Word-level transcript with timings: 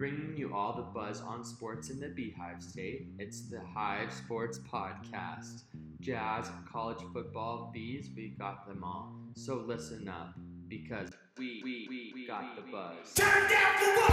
bringing 0.00 0.34
you 0.34 0.50
all 0.54 0.72
the 0.74 0.80
buzz 0.80 1.20
on 1.20 1.44
sports 1.44 1.90
in 1.90 2.00
the 2.00 2.08
Beehive 2.08 2.62
State. 2.62 3.08
It's 3.18 3.50
the 3.50 3.60
Hive 3.60 4.10
Sports 4.10 4.58
Podcast. 4.60 5.64
Jazz, 6.00 6.50
college 6.72 7.04
football, 7.12 7.70
bees, 7.70 8.08
we 8.16 8.28
got 8.28 8.66
them 8.66 8.82
all. 8.82 9.12
So 9.34 9.56
listen 9.56 10.08
up, 10.08 10.32
because 10.68 11.10
we, 11.36 11.60
we, 11.62 11.86
we, 11.90 12.12
we 12.14 12.26
got 12.26 12.56
the 12.56 12.62
buzz. 12.72 13.12
Turn 13.14 13.50
down 13.50 13.76
for 13.76 13.94
what? 14.00 14.12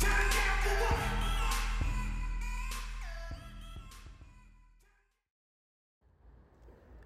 Turn 0.00 0.10
down 0.10 0.58
for 0.60 0.74
what? 0.82 0.98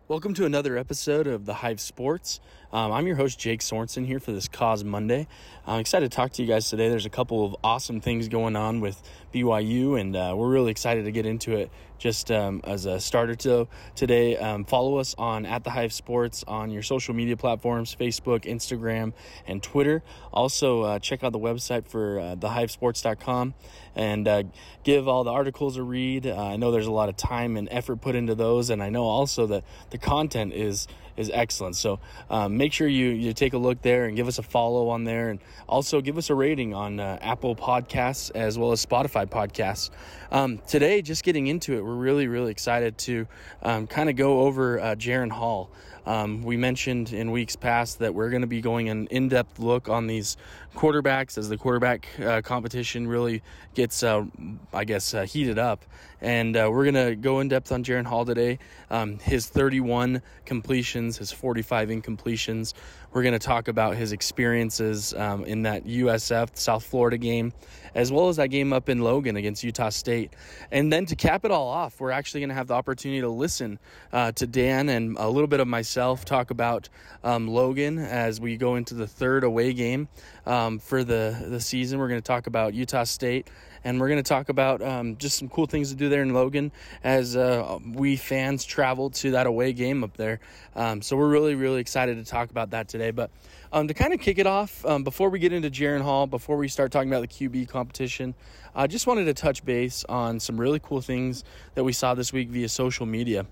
Welcome 0.08 0.34
to 0.34 0.46
another 0.46 0.78
episode 0.78 1.26
of 1.26 1.46
the 1.46 1.54
Hive 1.54 1.80
Sports. 1.80 2.38
Um, 2.72 2.90
I'm 2.90 3.06
your 3.06 3.14
host, 3.14 3.38
Jake 3.38 3.60
Sorensen, 3.60 4.04
here 4.04 4.18
for 4.18 4.32
this 4.32 4.48
COSMOnday. 4.48 5.28
I'm 5.68 5.78
excited 5.78 6.10
to 6.10 6.16
talk 6.16 6.32
to 6.32 6.42
you 6.42 6.48
guys 6.48 6.68
today. 6.68 6.88
There's 6.88 7.06
a 7.06 7.10
couple 7.10 7.44
of 7.44 7.54
awesome 7.62 8.00
things 8.00 8.26
going 8.26 8.56
on 8.56 8.80
with 8.80 9.00
BYU, 9.32 10.00
and 10.00 10.16
uh, 10.16 10.34
we're 10.36 10.48
really 10.48 10.72
excited 10.72 11.04
to 11.04 11.12
get 11.12 11.26
into 11.26 11.56
it. 11.56 11.70
Just 11.98 12.30
um, 12.30 12.60
as 12.64 12.84
a 12.84 12.98
starter 13.00 13.36
to 13.36 13.68
today, 13.94 14.36
um, 14.36 14.64
follow 14.64 14.96
us 14.98 15.14
on 15.16 15.46
at 15.46 15.64
the 15.64 15.70
Hive 15.70 15.92
Sports 15.92 16.44
on 16.46 16.70
your 16.70 16.82
social 16.82 17.14
media 17.14 17.36
platforms 17.36 17.96
Facebook, 17.98 18.44
Instagram, 18.44 19.12
and 19.46 19.62
Twitter. 19.62 20.02
Also, 20.32 20.82
uh, 20.82 20.98
check 20.98 21.24
out 21.24 21.32
the 21.32 21.38
website 21.38 21.86
for 21.86 22.18
uh, 22.18 22.36
thehivesports.com 22.36 23.54
and 23.94 24.28
uh, 24.28 24.42
give 24.84 25.08
all 25.08 25.24
the 25.24 25.32
articles 25.32 25.76
a 25.76 25.82
read. 25.82 26.26
Uh, 26.26 26.36
I 26.36 26.56
know 26.56 26.70
there's 26.70 26.86
a 26.86 26.92
lot 26.92 27.08
of 27.08 27.16
time 27.16 27.56
and 27.56 27.68
effort 27.70 28.00
put 28.00 28.14
into 28.14 28.34
those, 28.34 28.70
and 28.70 28.82
I 28.82 28.90
know 28.90 29.04
also 29.04 29.46
that 29.46 29.64
the 29.90 29.98
content 29.98 30.52
is 30.52 30.88
is 31.16 31.30
excellent. 31.32 31.76
So 31.76 32.00
um, 32.30 32.56
make 32.56 32.72
sure 32.72 32.88
you 32.88 33.08
you 33.08 33.32
take 33.32 33.52
a 33.52 33.58
look 33.58 33.82
there 33.82 34.06
and 34.06 34.16
give 34.16 34.28
us 34.28 34.38
a 34.38 34.42
follow 34.42 34.88
on 34.88 35.04
there, 35.04 35.30
and 35.30 35.40
also 35.68 36.00
give 36.00 36.18
us 36.18 36.30
a 36.30 36.34
rating 36.34 36.74
on 36.74 37.00
uh, 37.00 37.18
Apple 37.20 37.56
Podcasts 37.56 38.30
as 38.34 38.58
well 38.58 38.72
as 38.72 38.84
Spotify 38.84 39.26
Podcasts. 39.26 39.90
Um, 40.30 40.58
today, 40.66 41.02
just 41.02 41.24
getting 41.24 41.46
into 41.46 41.76
it, 41.76 41.84
we're 41.84 41.94
really 41.94 42.26
really 42.26 42.50
excited 42.50 42.98
to 42.98 43.26
um, 43.62 43.86
kind 43.86 44.10
of 44.10 44.16
go 44.16 44.40
over 44.40 44.80
uh, 44.80 44.94
Jaren 44.94 45.30
Hall. 45.30 45.70
Um, 46.06 46.44
we 46.44 46.56
mentioned 46.56 47.12
in 47.12 47.32
weeks 47.32 47.56
past 47.56 47.98
that 47.98 48.14
we're 48.14 48.30
going 48.30 48.42
to 48.42 48.46
be 48.46 48.60
going 48.60 48.88
an 48.88 49.08
in 49.08 49.28
depth 49.28 49.58
look 49.58 49.88
on 49.88 50.06
these 50.06 50.36
quarterbacks 50.76 51.38
as 51.38 51.48
the 51.48 51.56
quarterback 51.56 52.06
uh, 52.20 52.42
competition 52.42 53.08
really 53.08 53.42
gets, 53.74 54.02
uh, 54.02 54.24
I 54.72 54.84
guess, 54.84 55.14
uh, 55.14 55.22
heated 55.22 55.58
up. 55.58 55.84
And 56.20 56.56
uh, 56.56 56.68
we're 56.70 56.90
going 56.90 57.08
to 57.08 57.16
go 57.16 57.40
in 57.40 57.48
depth 57.48 57.72
on 57.72 57.82
Jaren 57.82 58.04
Hall 58.04 58.24
today. 58.24 58.58
Um, 58.90 59.18
his 59.18 59.46
31 59.46 60.22
completions, 60.44 61.18
his 61.18 61.32
45 61.32 61.88
incompletions. 61.88 62.74
We're 63.12 63.22
going 63.22 63.32
to 63.32 63.38
talk 63.38 63.68
about 63.68 63.96
his 63.96 64.12
experiences 64.12 65.14
um, 65.14 65.44
in 65.44 65.62
that 65.62 65.84
USF 65.84 66.56
South 66.56 66.84
Florida 66.84 67.16
game, 67.16 67.52
as 67.94 68.12
well 68.12 68.28
as 68.28 68.36
that 68.36 68.48
game 68.48 68.72
up 68.72 68.88
in 68.88 69.00
Logan 69.00 69.36
against 69.36 69.64
Utah 69.64 69.88
State. 69.88 70.34
And 70.70 70.92
then 70.92 71.06
to 71.06 71.16
cap 71.16 71.44
it 71.44 71.50
all 71.50 71.68
off, 71.68 72.00
we're 72.00 72.10
actually 72.10 72.40
going 72.40 72.50
to 72.50 72.54
have 72.54 72.66
the 72.66 72.74
opportunity 72.74 73.20
to 73.20 73.28
listen 73.28 73.78
uh, 74.12 74.32
to 74.32 74.46
Dan 74.46 74.88
and 74.88 75.16
a 75.18 75.28
little 75.28 75.46
bit 75.46 75.60
of 75.60 75.68
myself 75.68 76.24
talk 76.24 76.50
about 76.50 76.88
um, 77.24 77.48
Logan 77.48 77.98
as 77.98 78.40
we 78.40 78.56
go 78.56 78.76
into 78.76 78.94
the 78.94 79.06
third 79.06 79.44
away 79.44 79.72
game 79.72 80.08
um, 80.44 80.65
for 80.80 81.04
the, 81.04 81.46
the 81.48 81.60
season. 81.60 81.98
We're 81.98 82.08
going 82.08 82.20
to 82.20 82.26
talk 82.26 82.46
about 82.46 82.74
Utah 82.74 83.04
State 83.04 83.48
and 83.86 84.00
we're 84.00 84.08
going 84.08 84.22
to 84.22 84.28
talk 84.28 84.48
about 84.48 84.82
um, 84.82 85.16
just 85.16 85.38
some 85.38 85.48
cool 85.48 85.66
things 85.66 85.90
to 85.90 85.94
do 85.94 86.08
there 86.08 86.22
in 86.22 86.34
Logan 86.34 86.72
as 87.04 87.36
uh, 87.36 87.78
we 87.94 88.16
fans 88.16 88.64
travel 88.64 89.10
to 89.10 89.30
that 89.30 89.46
away 89.46 89.72
game 89.72 90.02
up 90.02 90.16
there. 90.16 90.40
Um, 90.74 91.00
so 91.02 91.16
we're 91.16 91.28
really, 91.28 91.54
really 91.54 91.80
excited 91.80 92.16
to 92.16 92.24
talk 92.28 92.50
about 92.50 92.70
that 92.70 92.88
today. 92.88 93.12
But 93.12 93.30
um, 93.72 93.86
to 93.86 93.94
kind 93.94 94.12
of 94.12 94.18
kick 94.18 94.38
it 94.38 94.46
off, 94.46 94.84
um, 94.84 95.04
before 95.04 95.30
we 95.30 95.38
get 95.38 95.52
into 95.52 95.70
Jaren 95.70 96.00
Hall, 96.00 96.26
before 96.26 96.56
we 96.56 96.66
start 96.66 96.90
talking 96.90 97.12
about 97.12 97.20
the 97.20 97.28
QB 97.48 97.68
competition, 97.68 98.34
I 98.74 98.88
just 98.88 99.06
wanted 99.06 99.26
to 99.26 99.34
touch 99.34 99.64
base 99.64 100.04
on 100.08 100.40
some 100.40 100.60
really 100.60 100.80
cool 100.82 101.00
things 101.00 101.44
that 101.76 101.84
we 101.84 101.92
saw 101.92 102.14
this 102.14 102.32
week 102.32 102.48
via 102.48 102.68
social 102.68 103.06
media. 103.06 103.46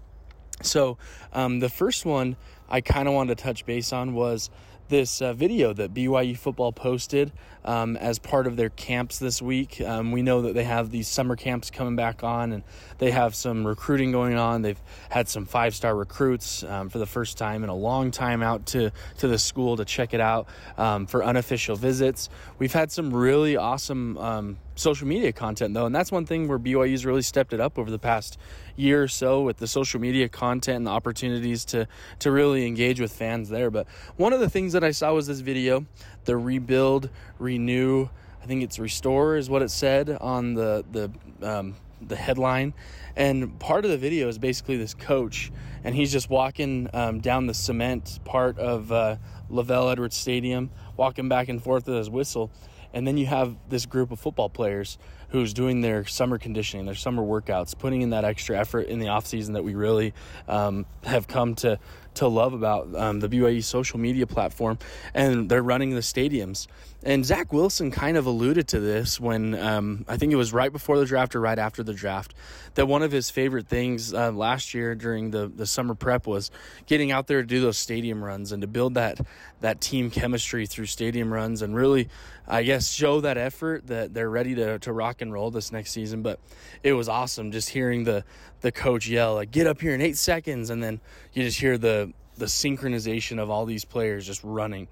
So, 0.62 0.99
um, 1.33 1.61
the 1.61 1.69
first 1.69 2.05
one 2.05 2.37
I 2.69 2.81
kind 2.81 3.06
of 3.06 3.15
wanted 3.15 3.38
to 3.38 3.44
touch 3.44 3.67
base 3.67 3.93
on 3.93 4.15
was 4.15 4.50
this 4.89 5.22
uh, 5.22 5.33
video 5.33 5.72
that 5.72 5.95
BYU 5.95 6.37
football 6.37 6.72
posted 6.72 7.33
um, 7.64 7.97
as 7.97 8.19
part 8.19 8.47
of 8.47 8.56
their 8.56 8.70
camps 8.70 9.19
this 9.19 9.41
week. 9.41 9.80
Um, 9.80 10.12
we 10.12 10.22
know 10.22 10.42
that 10.42 10.54
they 10.54 10.64
have 10.64 10.91
these 10.91 11.08
summer 11.08 11.36
camps 11.36 11.70
coming 11.70 11.97
back 11.97 12.22
on 12.22 12.52
and 12.52 12.62
they 12.98 13.10
have 13.10 13.34
some 13.34 13.66
recruiting 13.66 14.12
going 14.12 14.36
on. 14.36 14.62
They've 14.62 14.80
had 15.08 15.28
some 15.28 15.47
five 15.47 15.75
star 15.75 15.94
recruits 15.94 16.62
um, 16.64 16.88
for 16.88 16.98
the 16.98 17.06
first 17.06 17.38
time 17.38 17.64
in 17.64 17.70
a 17.70 17.75
long 17.75 18.10
time 18.10 18.42
out 18.42 18.66
to, 18.66 18.92
to 19.19 19.28
the 19.28 19.38
school 19.38 19.76
to 19.76 19.84
check 19.84 20.14
it 20.14 20.20
out 20.20 20.47
um, 20.76 21.06
for 21.06 21.25
unofficial 21.25 21.76
visits. 21.76 22.28
We've 22.58 22.72
had 22.72 22.92
some 22.92 23.12
really 23.12 23.56
awesome 23.56 24.19
um, 24.19 24.58
social 24.76 25.06
media 25.06 25.32
content 25.32 25.72
though 25.72 25.86
and 25.86 25.94
that's 25.94 26.10
one 26.10 26.26
thing 26.26 26.48
where 26.48 26.58
BYU's 26.58 27.06
really 27.06 27.22
stepped 27.22 27.52
it 27.52 27.60
up 27.60 27.78
over 27.78 27.91
the 27.91 27.98
past 27.98 28.38
year 28.75 29.04
or 29.04 29.08
so 29.08 29.42
with 29.42 29.58
the 29.58 29.69
social 29.69 30.00
media 30.00 30.28
content 30.28 30.78
and 30.78 30.86
the 30.86 30.91
opportunities 30.91 31.64
to 31.64 31.86
to 32.19 32.31
really 32.31 32.66
engage 32.66 33.00
with 33.00 33.12
fans 33.12 33.48
there 33.48 33.70
but 33.70 33.86
one 34.16 34.32
of 34.32 34.41
the 34.41 34.50
things 34.50 34.72
that 34.72 34.82
I 34.82 34.91
saw 34.91 35.14
was 35.14 35.28
this 35.28 35.41
video 35.41 35.86
the 36.25 36.36
rebuild 36.36 37.08
renew 37.44 38.09
I 38.44 38.47
think 38.47 38.62
it's 38.62 38.78
restore 38.78 39.37
is 39.37 39.49
what 39.49 39.62
it 39.62 39.71
said 39.71 40.10
on 40.21 40.53
the 40.53 40.84
the 40.93 41.10
um, 41.49 41.77
the 42.00 42.15
headline. 42.15 42.75
And 43.16 43.59
part 43.59 43.87
of 43.87 43.91
the 43.91 43.97
video 43.97 44.28
is 44.28 44.38
basically 44.38 44.77
this 44.77 44.93
coach 44.93 45.50
and 45.82 45.94
he's 45.94 46.12
just 46.12 46.28
walking 46.28 46.91
um, 46.93 47.21
down 47.21 47.47
the 47.47 47.55
cement 47.55 48.19
part 48.25 48.59
of 48.59 48.93
uh, 48.93 49.16
LaVell 49.50 49.91
Edwards 49.93 50.16
Stadium 50.16 50.71
walking 50.97 51.28
back 51.28 51.49
and 51.49 51.62
forth 51.62 51.87
with 51.87 51.97
his 51.97 52.10
whistle. 52.10 52.50
And 52.93 53.06
then 53.06 53.16
you 53.16 53.27
have 53.27 53.56
this 53.69 53.87
group 53.87 54.12
of 54.12 54.21
football 54.21 54.50
players 54.50 54.99
who's 55.31 55.53
doing 55.53 55.81
their 55.81 56.05
summer 56.05 56.38
conditioning, 56.38 56.87
their 56.87 56.94
summer 56.94 57.22
workouts, 57.22 57.76
putting 57.76 58.03
in 58.03 58.11
that 58.11 58.25
extra 58.25 58.56
effort 58.56 58.87
in 58.87 59.00
the 59.00 59.09
off 59.09 59.26
season 59.26 59.55
that 59.55 59.65
we 59.65 59.75
really 59.75 60.15
um, 60.47 60.87
have 61.03 61.26
come 61.26 61.55
to 61.56 61.78
to 62.15 62.28
love 62.28 62.53
about 62.53 62.94
um, 62.94 63.19
the 63.19 63.28
BYU 63.28 63.62
social 63.62 63.99
media 63.99 64.28
platform, 64.28 64.78
and 65.12 65.49
they're 65.49 65.65
running 65.65 65.91
the 65.91 66.00
stadiums. 66.00 66.69
And 67.06 67.22
Zach 67.25 67.53
Wilson 67.53 67.91
kind 67.91 68.16
of 68.16 68.25
alluded 68.25 68.66
to 68.69 68.81
this 68.81 69.20
when 69.20 69.54
um, 69.54 70.06
I 70.09 70.16
think 70.16 70.32
it 70.32 70.37
was 70.37 70.54
right 70.54 70.72
before 70.72 70.98
the 70.98 71.04
draft 71.04 71.37
or 71.37 71.41
right 71.41 71.59
after 71.59 71.82
the 71.82 71.92
draft 71.92 72.32
that 72.76 72.87
one 72.87 73.03
of 73.03 73.12
his 73.12 73.28
favorite 73.28 73.69
things 73.69 74.15
uh, 74.15 74.32
last 74.32 74.72
year 74.72 74.94
during 74.94 75.31
the, 75.31 75.53
the 75.54 75.66
summer 75.66 75.94
prep 75.94 76.26
was 76.26 76.50
getting 76.87 77.12
out 77.12 77.26
there 77.26 77.43
to 77.43 77.47
do 77.47 77.60
those 77.60 77.76
stadium 77.76 78.25
runs 78.25 78.53
and 78.53 78.62
to 78.62 78.66
build 78.66 78.94
that 78.94 79.20
that 79.60 79.82
team 79.82 80.10
chemistry 80.10 80.64
through 80.64 80.87
stadium 80.87 81.31
runs 81.31 81.60
and 81.60 81.76
really, 81.76 82.09
I 82.48 82.62
guess, 82.62 82.91
show 82.91 83.20
that 83.20 83.37
effort 83.37 83.87
that 83.88 84.14
they're 84.14 84.31
ready 84.31 84.54
to, 84.54 84.78
to 84.78 84.93
rock 84.93 85.20
and 85.20 85.31
roll 85.31 85.50
this 85.50 85.72
next 85.72 85.91
season. 85.91 86.22
But 86.22 86.41
it 86.82 86.94
was 86.94 87.10
awesome 87.10 87.53
just 87.53 87.69
hearing 87.69 88.04
the 88.04 88.25
the 88.62 88.72
coach 88.72 89.06
yell 89.06 89.34
like, 89.34 89.50
"Get 89.50 89.66
up 89.66 89.82
here 89.82 89.94
in 89.94 90.00
eight 90.00 90.16
seconds," 90.16 90.70
and 90.70 90.82
then 90.82 91.00
you 91.34 91.43
just 91.43 91.60
hear 91.60 91.76
the 91.76 92.14
the 92.38 92.47
synchronization 92.47 93.38
of 93.38 93.50
all 93.50 93.66
these 93.66 93.84
players 93.84 94.26
just 94.26 94.43
running 94.43 94.88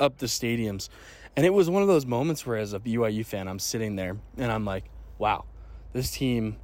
up 0.00 0.18
the 0.18 0.26
stadiums. 0.26 0.88
And 1.36 1.46
it 1.46 1.50
was 1.50 1.70
one 1.70 1.82
of 1.82 1.88
those 1.88 2.04
moments 2.04 2.46
where, 2.46 2.58
as 2.58 2.74
a 2.74 2.80
BYU 2.80 3.24
fan, 3.24 3.48
I'm 3.48 3.58
sitting 3.58 3.96
there 3.96 4.16
and 4.36 4.52
I'm 4.52 4.64
like, 4.64 4.84
wow, 5.18 5.44
this 5.92 6.10
team, 6.10 6.56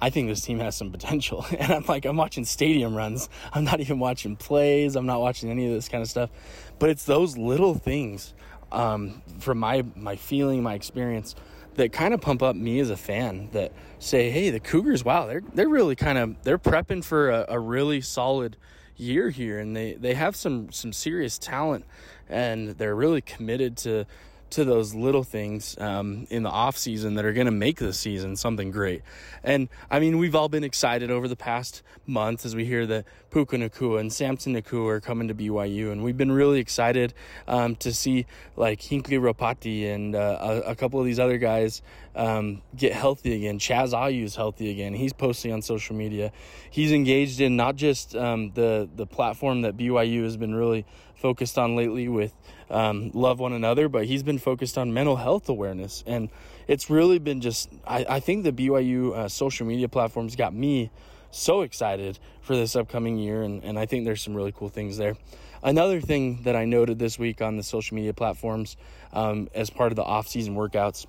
I 0.00 0.08
think 0.10 0.28
this 0.28 0.40
team 0.40 0.58
has 0.60 0.76
some 0.76 0.90
potential. 0.90 1.44
And 1.58 1.72
I'm 1.72 1.84
like, 1.86 2.06
I'm 2.06 2.16
watching 2.16 2.44
stadium 2.44 2.94
runs. 2.94 3.28
I'm 3.52 3.64
not 3.64 3.80
even 3.80 3.98
watching 3.98 4.36
plays. 4.36 4.96
I'm 4.96 5.06
not 5.06 5.20
watching 5.20 5.50
any 5.50 5.66
of 5.66 5.72
this 5.72 5.88
kind 5.88 6.02
of 6.02 6.08
stuff. 6.08 6.30
But 6.78 6.90
it's 6.90 7.04
those 7.04 7.36
little 7.36 7.74
things 7.74 8.32
um, 8.72 9.22
from 9.38 9.58
my, 9.58 9.84
my 9.94 10.16
feeling, 10.16 10.62
my 10.62 10.74
experience, 10.74 11.34
that 11.74 11.92
kind 11.92 12.14
of 12.14 12.22
pump 12.22 12.42
up 12.42 12.56
me 12.56 12.80
as 12.80 12.88
a 12.88 12.96
fan 12.96 13.50
that 13.52 13.72
say, 13.98 14.30
hey, 14.30 14.48
the 14.48 14.60
Cougars, 14.60 15.04
wow, 15.04 15.26
they're, 15.26 15.42
they're 15.52 15.68
really 15.68 15.94
kind 15.94 16.16
of, 16.16 16.42
they're 16.42 16.58
prepping 16.58 17.04
for 17.04 17.28
a, 17.28 17.44
a 17.50 17.60
really 17.60 18.00
solid 18.00 18.56
year 18.98 19.28
here 19.28 19.58
and 19.58 19.76
they, 19.76 19.92
they 19.94 20.14
have 20.14 20.34
some 20.34 20.72
some 20.72 20.92
serious 20.92 21.38
talent 21.38 21.84
and 22.28 22.70
they're 22.70 22.94
really 22.94 23.20
committed 23.20 23.76
to 23.78 24.06
to 24.48 24.64
those 24.64 24.94
little 24.94 25.24
things 25.24 25.76
um, 25.78 26.26
in 26.30 26.42
the 26.42 26.48
off 26.48 26.76
season 26.76 27.14
that 27.14 27.24
are 27.24 27.32
going 27.32 27.46
to 27.46 27.52
make 27.52 27.78
the 27.78 27.92
season 27.92 28.36
something 28.36 28.70
great. 28.70 29.02
And 29.42 29.68
I 29.90 29.98
mean, 29.98 30.18
we've 30.18 30.34
all 30.34 30.48
been 30.48 30.64
excited 30.64 31.10
over 31.10 31.26
the 31.26 31.36
past 31.36 31.82
month 32.06 32.46
as 32.46 32.54
we 32.54 32.64
hear 32.64 32.86
that 32.86 33.04
Puka 33.30 33.56
Nacua 33.56 34.00
and 34.00 34.12
Samson 34.12 34.54
Nacua 34.54 34.92
are 34.92 35.00
coming 35.00 35.28
to 35.28 35.34
BYU, 35.34 35.90
and 35.90 36.02
we've 36.02 36.16
been 36.16 36.32
really 36.32 36.60
excited 36.60 37.12
um, 37.48 37.76
to 37.76 37.92
see 37.92 38.26
like 38.56 38.80
Hinckley 38.80 39.16
Ropati 39.16 39.92
and 39.92 40.14
uh, 40.14 40.38
a, 40.40 40.70
a, 40.70 40.74
couple 40.76 41.00
of 41.00 41.06
these 41.06 41.18
other 41.18 41.36
guys 41.36 41.82
um, 42.14 42.62
get 42.74 42.92
healthy 42.92 43.34
again. 43.34 43.58
Chaz 43.58 43.92
Ayu's 43.92 44.36
healthy 44.36 44.70
again. 44.70 44.94
He's 44.94 45.12
posting 45.12 45.52
on 45.52 45.60
social 45.60 45.96
media. 45.96 46.32
He's 46.70 46.92
engaged 46.92 47.40
in 47.40 47.56
not 47.56 47.76
just 47.76 48.14
um, 48.14 48.52
the 48.54 48.88
the 48.94 49.06
platform 49.06 49.62
that 49.62 49.76
BYU 49.76 50.22
has 50.22 50.36
been 50.36 50.54
really 50.54 50.86
focused 51.16 51.58
on 51.58 51.74
lately 51.74 52.08
with 52.08 52.32
um, 52.70 53.10
love 53.14 53.40
one 53.40 53.52
another, 53.52 53.88
but 53.88 54.04
he's 54.04 54.22
been 54.22 54.38
focused 54.38 54.78
on 54.78 54.92
mental 54.92 55.16
health 55.16 55.48
awareness. 55.48 56.04
And 56.06 56.28
it's 56.68 56.88
really 56.88 57.18
been 57.18 57.40
just, 57.40 57.68
I, 57.86 58.06
I 58.08 58.20
think 58.20 58.44
the 58.44 58.52
BYU 58.52 59.14
uh, 59.14 59.28
social 59.28 59.66
media 59.66 59.88
platforms 59.88 60.36
got 60.36 60.54
me 60.54 60.90
so 61.30 61.62
excited 61.62 62.18
for 62.40 62.56
this 62.56 62.76
upcoming 62.76 63.18
year, 63.18 63.42
and, 63.42 63.62
and 63.64 63.78
I 63.78 63.86
think 63.86 64.04
there's 64.04 64.22
some 64.22 64.34
really 64.34 64.52
cool 64.52 64.68
things 64.68 64.96
there. 64.96 65.16
Another 65.62 66.00
thing 66.00 66.42
that 66.42 66.54
I 66.54 66.64
noted 66.64 66.98
this 66.98 67.18
week 67.18 67.42
on 67.42 67.56
the 67.56 67.62
social 67.62 67.94
media 67.94 68.12
platforms 68.12 68.76
um, 69.12 69.48
as 69.54 69.68
part 69.68 69.90
of 69.90 69.96
the 69.96 70.04
off-season 70.04 70.54
workouts 70.54 71.06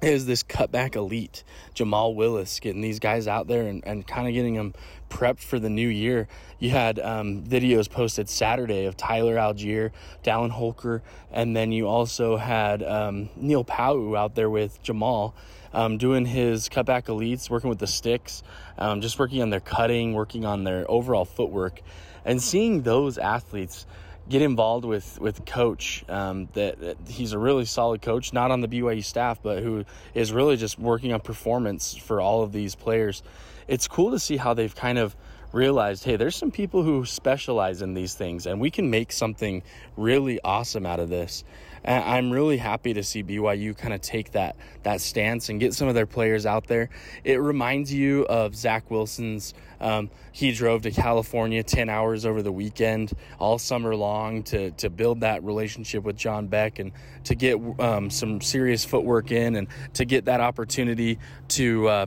is 0.00 0.26
this 0.26 0.42
cutback 0.42 0.94
elite 0.94 1.42
Jamal 1.74 2.14
Willis 2.14 2.60
getting 2.60 2.80
these 2.80 2.98
guys 2.98 3.26
out 3.26 3.48
there 3.48 3.62
and, 3.66 3.84
and 3.84 4.06
kind 4.06 4.28
of 4.28 4.34
getting 4.34 4.54
them 4.54 4.74
prepped 5.10 5.40
for 5.40 5.58
the 5.58 5.70
new 5.70 5.88
year. 5.88 6.28
You 6.58 6.70
had 6.70 6.98
um, 6.98 7.42
videos 7.42 7.90
posted 7.90 8.28
Saturday 8.28 8.84
of 8.86 8.96
Tyler 8.96 9.36
Allgeier, 9.36 9.90
Dallin 10.22 10.50
Holker, 10.50 11.02
and 11.32 11.56
then 11.56 11.72
you 11.72 11.88
also 11.88 12.36
had 12.36 12.82
um, 12.82 13.28
Neil 13.36 13.64
Pau 13.64 14.14
out 14.14 14.34
there 14.34 14.50
with 14.50 14.82
Jamal 14.82 15.34
um, 15.72 15.98
doing 15.98 16.24
his 16.24 16.68
cutback 16.68 17.04
elites, 17.04 17.50
working 17.50 17.68
with 17.68 17.78
the 17.78 17.86
sticks, 17.86 18.42
um, 18.78 19.00
just 19.00 19.18
working 19.18 19.42
on 19.42 19.50
their 19.50 19.60
cutting, 19.60 20.14
working 20.14 20.44
on 20.44 20.64
their 20.64 20.88
overall 20.90 21.24
footwork, 21.24 21.80
and 22.24 22.42
seeing 22.42 22.82
those 22.82 23.18
athletes 23.18 23.86
get 24.28 24.42
involved 24.42 24.84
with 24.84 25.20
with 25.20 25.44
coach 25.46 26.04
um, 26.08 26.48
that, 26.52 26.80
that, 26.80 26.96
he's 27.08 27.32
a 27.32 27.38
really 27.38 27.64
solid 27.64 28.02
coach 28.02 28.32
not 28.32 28.50
on 28.50 28.60
the 28.60 28.68
BYU 28.68 29.02
staff 29.02 29.38
but 29.42 29.62
who 29.62 29.84
is 30.14 30.32
really 30.32 30.56
just 30.56 30.78
working 30.78 31.12
on 31.12 31.20
performance 31.20 31.96
for 31.96 32.20
all 32.20 32.42
of 32.42 32.52
these 32.52 32.74
players. 32.74 33.22
It's 33.66 33.88
cool 33.88 34.10
to 34.12 34.18
see 34.18 34.36
how 34.36 34.54
they've 34.54 34.74
kind 34.74 34.98
of 34.98 35.16
realized 35.52 36.04
hey 36.04 36.16
there's 36.16 36.36
some 36.36 36.50
people 36.50 36.82
who 36.82 37.06
specialize 37.06 37.80
in 37.80 37.94
these 37.94 38.14
things 38.14 38.46
and 38.46 38.60
we 38.60 38.70
can 38.70 38.90
make 38.90 39.10
something 39.10 39.62
really 39.96 40.38
awesome 40.44 40.84
out 40.84 41.00
of 41.00 41.08
this 41.08 41.42
and 41.84 42.04
I'm 42.04 42.30
really 42.30 42.56
happy 42.56 42.94
to 42.94 43.02
see 43.02 43.22
BYU 43.22 43.76
kind 43.76 43.94
of 43.94 44.00
take 44.00 44.32
that 44.32 44.56
that 44.82 45.00
stance 45.00 45.48
and 45.48 45.60
get 45.60 45.74
some 45.74 45.88
of 45.88 45.94
their 45.94 46.06
players 46.06 46.46
out 46.46 46.66
there. 46.66 46.90
It 47.24 47.36
reminds 47.36 47.92
you 47.92 48.24
of 48.26 48.54
Zach 48.54 48.90
Wilson's. 48.90 49.54
Um, 49.80 50.10
he 50.32 50.52
drove 50.52 50.82
to 50.82 50.90
California 50.90 51.62
10 51.62 51.88
hours 51.88 52.26
over 52.26 52.42
the 52.42 52.50
weekend, 52.50 53.12
all 53.38 53.58
summer 53.58 53.94
long, 53.94 54.42
to 54.44 54.70
to 54.72 54.90
build 54.90 55.20
that 55.20 55.44
relationship 55.44 56.04
with 56.04 56.16
John 56.16 56.46
Beck 56.48 56.78
and 56.78 56.92
to 57.24 57.34
get 57.34 57.58
um, 57.80 58.10
some 58.10 58.40
serious 58.40 58.84
footwork 58.84 59.30
in 59.30 59.56
and 59.56 59.68
to 59.94 60.04
get 60.04 60.26
that 60.26 60.40
opportunity 60.40 61.18
to. 61.48 61.88
Uh, 61.88 62.06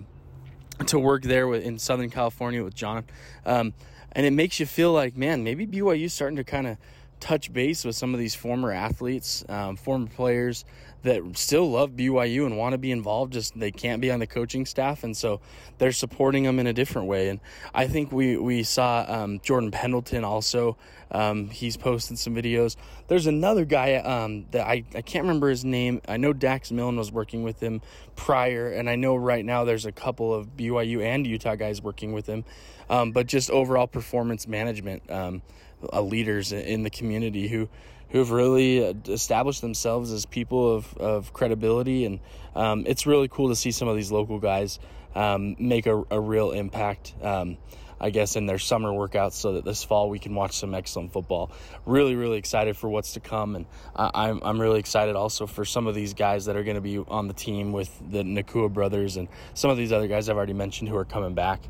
to 0.87 0.97
work 0.97 1.21
there 1.21 1.53
in 1.53 1.77
Southern 1.77 2.09
California 2.09 2.63
with 2.63 2.73
John, 2.73 3.03
um, 3.45 3.71
and 4.13 4.25
it 4.25 4.31
makes 4.31 4.59
you 4.59 4.65
feel 4.65 4.91
like, 4.91 5.15
man, 5.15 5.43
maybe 5.43 5.67
BYU 5.67 6.05
is 6.05 6.13
starting 6.13 6.37
to 6.37 6.43
kind 6.43 6.65
of 6.65 6.77
touch 7.21 7.53
base 7.53 7.85
with 7.85 7.95
some 7.95 8.13
of 8.13 8.19
these 8.19 8.35
former 8.35 8.71
athletes, 8.71 9.45
um, 9.47 9.77
former 9.77 10.07
players 10.07 10.65
that 11.03 11.21
still 11.35 11.71
love 11.71 11.91
BYU 11.91 12.45
and 12.45 12.57
want 12.57 12.73
to 12.73 12.77
be 12.77 12.91
involved. 12.91 13.33
Just 13.33 13.57
they 13.57 13.71
can't 13.71 14.01
be 14.01 14.11
on 14.11 14.19
the 14.19 14.27
coaching 14.27 14.65
staff, 14.65 15.03
and 15.03 15.15
so 15.15 15.39
they're 15.77 15.91
supporting 15.91 16.43
them 16.43 16.59
in 16.59 16.67
a 16.67 16.73
different 16.73 17.07
way. 17.07 17.29
And 17.29 17.39
I 17.73 17.87
think 17.87 18.11
we 18.11 18.37
we 18.37 18.63
saw 18.63 19.05
um, 19.07 19.39
Jordan 19.39 19.71
Pendleton 19.71 20.23
also. 20.23 20.77
Um, 21.11 21.49
he's 21.49 21.75
posted 21.75 22.17
some 22.17 22.33
videos. 22.33 22.77
There's 23.07 23.27
another 23.27 23.65
guy 23.65 23.95
um, 23.95 24.45
that 24.51 24.65
I, 24.65 24.85
I 24.95 25.01
can't 25.01 25.23
remember 25.23 25.49
his 25.49 25.65
name. 25.65 26.01
I 26.07 26.15
know 26.15 26.31
Dax 26.31 26.71
Milne 26.71 26.95
was 26.95 27.11
working 27.11 27.43
with 27.43 27.59
him 27.59 27.81
prior, 28.15 28.71
and 28.71 28.89
I 28.89 28.95
know 28.95 29.15
right 29.15 29.43
now 29.43 29.65
there's 29.65 29.85
a 29.85 29.91
couple 29.91 30.33
of 30.33 30.55
BYU 30.55 31.03
and 31.03 31.27
Utah 31.27 31.55
guys 31.55 31.81
working 31.81 32.13
with 32.13 32.27
him. 32.27 32.45
Um, 32.89 33.11
but 33.11 33.27
just 33.27 33.49
overall 33.51 33.87
performance 33.87 34.47
management 34.47 35.09
um, 35.09 35.41
uh, 35.91 36.01
leaders 36.01 36.51
in 36.51 36.83
the 36.83 36.89
community 36.89 37.47
who 37.47 37.69
who've 38.11 38.31
really 38.31 38.85
uh, 38.85 38.93
established 39.07 39.61
themselves 39.61 40.11
as 40.11 40.25
people 40.25 40.75
of, 40.75 40.97
of 40.97 41.33
credibility. 41.33 42.05
And 42.05 42.19
um, 42.55 42.83
it's 42.85 43.07
really 43.07 43.27
cool 43.27 43.49
to 43.49 43.55
see 43.55 43.71
some 43.71 43.87
of 43.87 43.95
these 43.95 44.11
local 44.11 44.39
guys 44.39 44.79
um, 45.15 45.55
make 45.59 45.87
a, 45.87 46.03
a, 46.09 46.19
real 46.19 46.51
impact 46.51 47.13
um, 47.21 47.57
I 47.99 48.09
guess 48.09 48.35
in 48.35 48.47
their 48.47 48.57
summer 48.57 48.89
workouts 48.89 49.33
so 49.33 49.53
that 49.53 49.65
this 49.65 49.83
fall 49.83 50.09
we 50.09 50.19
can 50.19 50.33
watch 50.33 50.53
some 50.53 50.73
excellent 50.73 51.13
football. 51.13 51.51
Really 51.85 52.15
really 52.15 52.37
excited 52.37 52.75
for 52.75 52.89
what's 52.89 53.13
to 53.13 53.19
come. 53.19 53.55
And 53.55 53.65
I'm, 53.95 54.41
I'm 54.43 54.59
really 54.59 54.79
excited 54.79 55.15
also 55.15 55.45
for 55.45 55.65
some 55.65 55.85
of 55.85 55.93
these 55.93 56.13
guys 56.13 56.45
that 56.45 56.55
are 56.55 56.63
going 56.63 56.75
to 56.75 56.81
be 56.81 56.97
on 56.97 57.27
the 57.27 57.33
team 57.33 57.71
with 57.73 57.91
the 58.09 58.23
Nacua 58.23 58.73
brothers 58.73 59.17
and 59.17 59.27
some 59.53 59.69
of 59.69 59.77
these 59.77 59.91
other 59.91 60.07
guys 60.07 60.29
I've 60.29 60.37
already 60.37 60.53
mentioned 60.53 60.89
who 60.89 60.97
are 60.97 61.05
coming 61.05 61.35
back. 61.35 61.61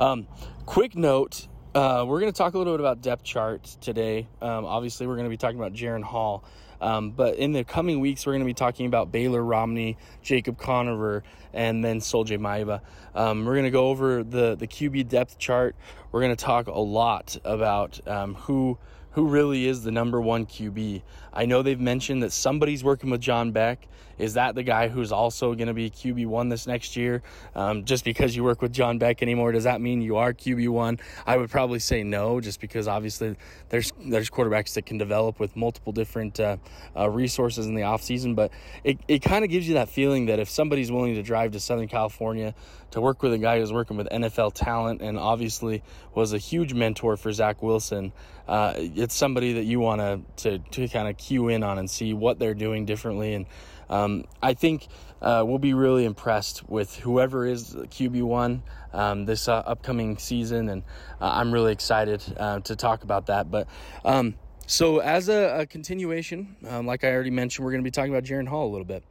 Um, 0.00 0.26
quick 0.64 0.96
note 0.96 1.48
uh, 1.74 2.04
we're 2.06 2.20
going 2.20 2.32
to 2.32 2.36
talk 2.36 2.54
a 2.54 2.58
little 2.58 2.72
bit 2.74 2.80
about 2.80 3.02
depth 3.02 3.24
charts 3.24 3.76
today. 3.80 4.28
Um, 4.40 4.64
obviously, 4.64 5.06
we're 5.06 5.16
going 5.16 5.26
to 5.26 5.30
be 5.30 5.36
talking 5.36 5.58
about 5.58 5.72
Jaren 5.72 6.04
Hall. 6.04 6.44
Um, 6.80 7.10
but 7.10 7.36
in 7.36 7.52
the 7.52 7.64
coming 7.64 8.00
weeks, 8.00 8.26
we're 8.26 8.32
going 8.32 8.42
to 8.42 8.46
be 8.46 8.54
talking 8.54 8.86
about 8.86 9.10
Baylor 9.10 9.42
Romney, 9.42 9.96
Jacob 10.22 10.58
Conover, 10.58 11.24
and 11.52 11.84
then 11.84 12.00
Sol-Jay 12.00 12.36
Maiava. 12.38 12.80
Um, 13.14 13.44
we're 13.44 13.54
going 13.54 13.64
to 13.64 13.70
go 13.70 13.88
over 13.88 14.22
the, 14.22 14.54
the 14.54 14.66
QB 14.66 15.08
depth 15.08 15.38
chart. 15.38 15.74
We're 16.12 16.20
going 16.20 16.36
to 16.36 16.44
talk 16.44 16.66
a 16.68 16.78
lot 16.78 17.36
about 17.44 18.06
um, 18.06 18.34
who 18.34 18.78
who 19.12 19.28
really 19.28 19.68
is 19.68 19.84
the 19.84 19.92
number 19.92 20.20
one 20.20 20.44
QB. 20.44 21.02
I 21.32 21.46
know 21.46 21.62
they've 21.62 21.78
mentioned 21.78 22.24
that 22.24 22.32
somebody's 22.32 22.82
working 22.82 23.10
with 23.10 23.20
John 23.20 23.52
Beck. 23.52 23.86
Is 24.18 24.34
that 24.34 24.54
the 24.54 24.62
guy 24.62 24.88
who's 24.88 25.12
also 25.12 25.54
going 25.54 25.68
to 25.68 25.74
be 25.74 25.90
QB1 25.90 26.50
this 26.50 26.66
next 26.66 26.96
year? 26.96 27.22
Um, 27.54 27.84
just 27.84 28.04
because 28.04 28.34
you 28.36 28.44
work 28.44 28.62
with 28.62 28.72
John 28.72 28.98
Beck 28.98 29.22
anymore, 29.22 29.52
does 29.52 29.64
that 29.64 29.80
mean 29.80 30.02
you 30.02 30.16
are 30.16 30.32
QB1? 30.32 31.00
I 31.26 31.36
would 31.36 31.50
probably 31.50 31.78
say 31.78 32.02
no, 32.02 32.40
just 32.40 32.60
because 32.60 32.88
obviously 32.88 33.36
there's 33.68 33.92
there's 34.04 34.30
quarterbacks 34.30 34.74
that 34.74 34.86
can 34.86 34.98
develop 34.98 35.40
with 35.40 35.56
multiple 35.56 35.92
different 35.92 36.38
uh, 36.40 36.56
uh, 36.96 37.08
resources 37.08 37.66
in 37.66 37.74
the 37.74 37.82
offseason. 37.82 38.34
But 38.34 38.52
it, 38.82 38.98
it 39.08 39.22
kind 39.22 39.44
of 39.44 39.50
gives 39.50 39.66
you 39.66 39.74
that 39.74 39.88
feeling 39.88 40.26
that 40.26 40.38
if 40.38 40.48
somebody's 40.48 40.90
willing 40.90 41.14
to 41.14 41.22
drive 41.22 41.52
to 41.52 41.60
Southern 41.60 41.88
California 41.88 42.54
to 42.92 43.00
work 43.00 43.22
with 43.22 43.32
a 43.32 43.38
guy 43.38 43.58
who's 43.58 43.72
working 43.72 43.96
with 43.96 44.08
NFL 44.08 44.54
talent 44.54 45.02
and 45.02 45.18
obviously 45.18 45.82
was 46.14 46.32
a 46.32 46.38
huge 46.38 46.74
mentor 46.74 47.16
for 47.16 47.32
Zach 47.32 47.62
Wilson, 47.62 48.12
uh, 48.46 48.74
it's 48.76 49.14
somebody 49.14 49.54
that 49.54 49.64
you 49.64 49.80
want 49.80 50.00
to 50.36 50.58
to 50.58 50.88
kind 50.88 51.08
of 51.08 51.16
cue 51.16 51.48
in 51.48 51.62
on 51.62 51.78
and 51.78 51.90
see 51.90 52.12
what 52.12 52.38
they're 52.38 52.54
doing 52.54 52.84
differently 52.84 53.34
and 53.34 53.46
um, 53.88 54.24
I 54.42 54.54
think 54.54 54.88
uh, 55.22 55.42
we'll 55.46 55.58
be 55.58 55.74
really 55.74 56.04
impressed 56.04 56.68
with 56.68 56.96
whoever 56.96 57.46
is 57.46 57.74
QB1 57.74 58.60
um, 58.92 59.24
this 59.24 59.48
uh, 59.48 59.54
upcoming 59.66 60.18
season, 60.18 60.68
and 60.68 60.82
uh, 61.20 61.30
I'm 61.34 61.52
really 61.52 61.72
excited 61.72 62.22
uh, 62.36 62.60
to 62.60 62.76
talk 62.76 63.02
about 63.02 63.26
that. 63.26 63.50
But 63.50 63.68
um, 64.04 64.34
so, 64.66 64.98
as 64.98 65.28
a, 65.28 65.60
a 65.60 65.66
continuation, 65.66 66.56
um, 66.68 66.86
like 66.86 67.04
I 67.04 67.12
already 67.12 67.30
mentioned, 67.30 67.64
we're 67.64 67.72
going 67.72 67.82
to 67.82 67.86
be 67.86 67.90
talking 67.90 68.12
about 68.12 68.24
Jaren 68.24 68.48
Hall 68.48 68.68
a 68.68 68.72
little 68.72 68.86
bit. 68.86 69.04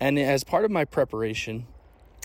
And 0.00 0.18
as 0.18 0.44
part 0.44 0.64
of 0.64 0.70
my 0.70 0.84
preparation, 0.84 1.66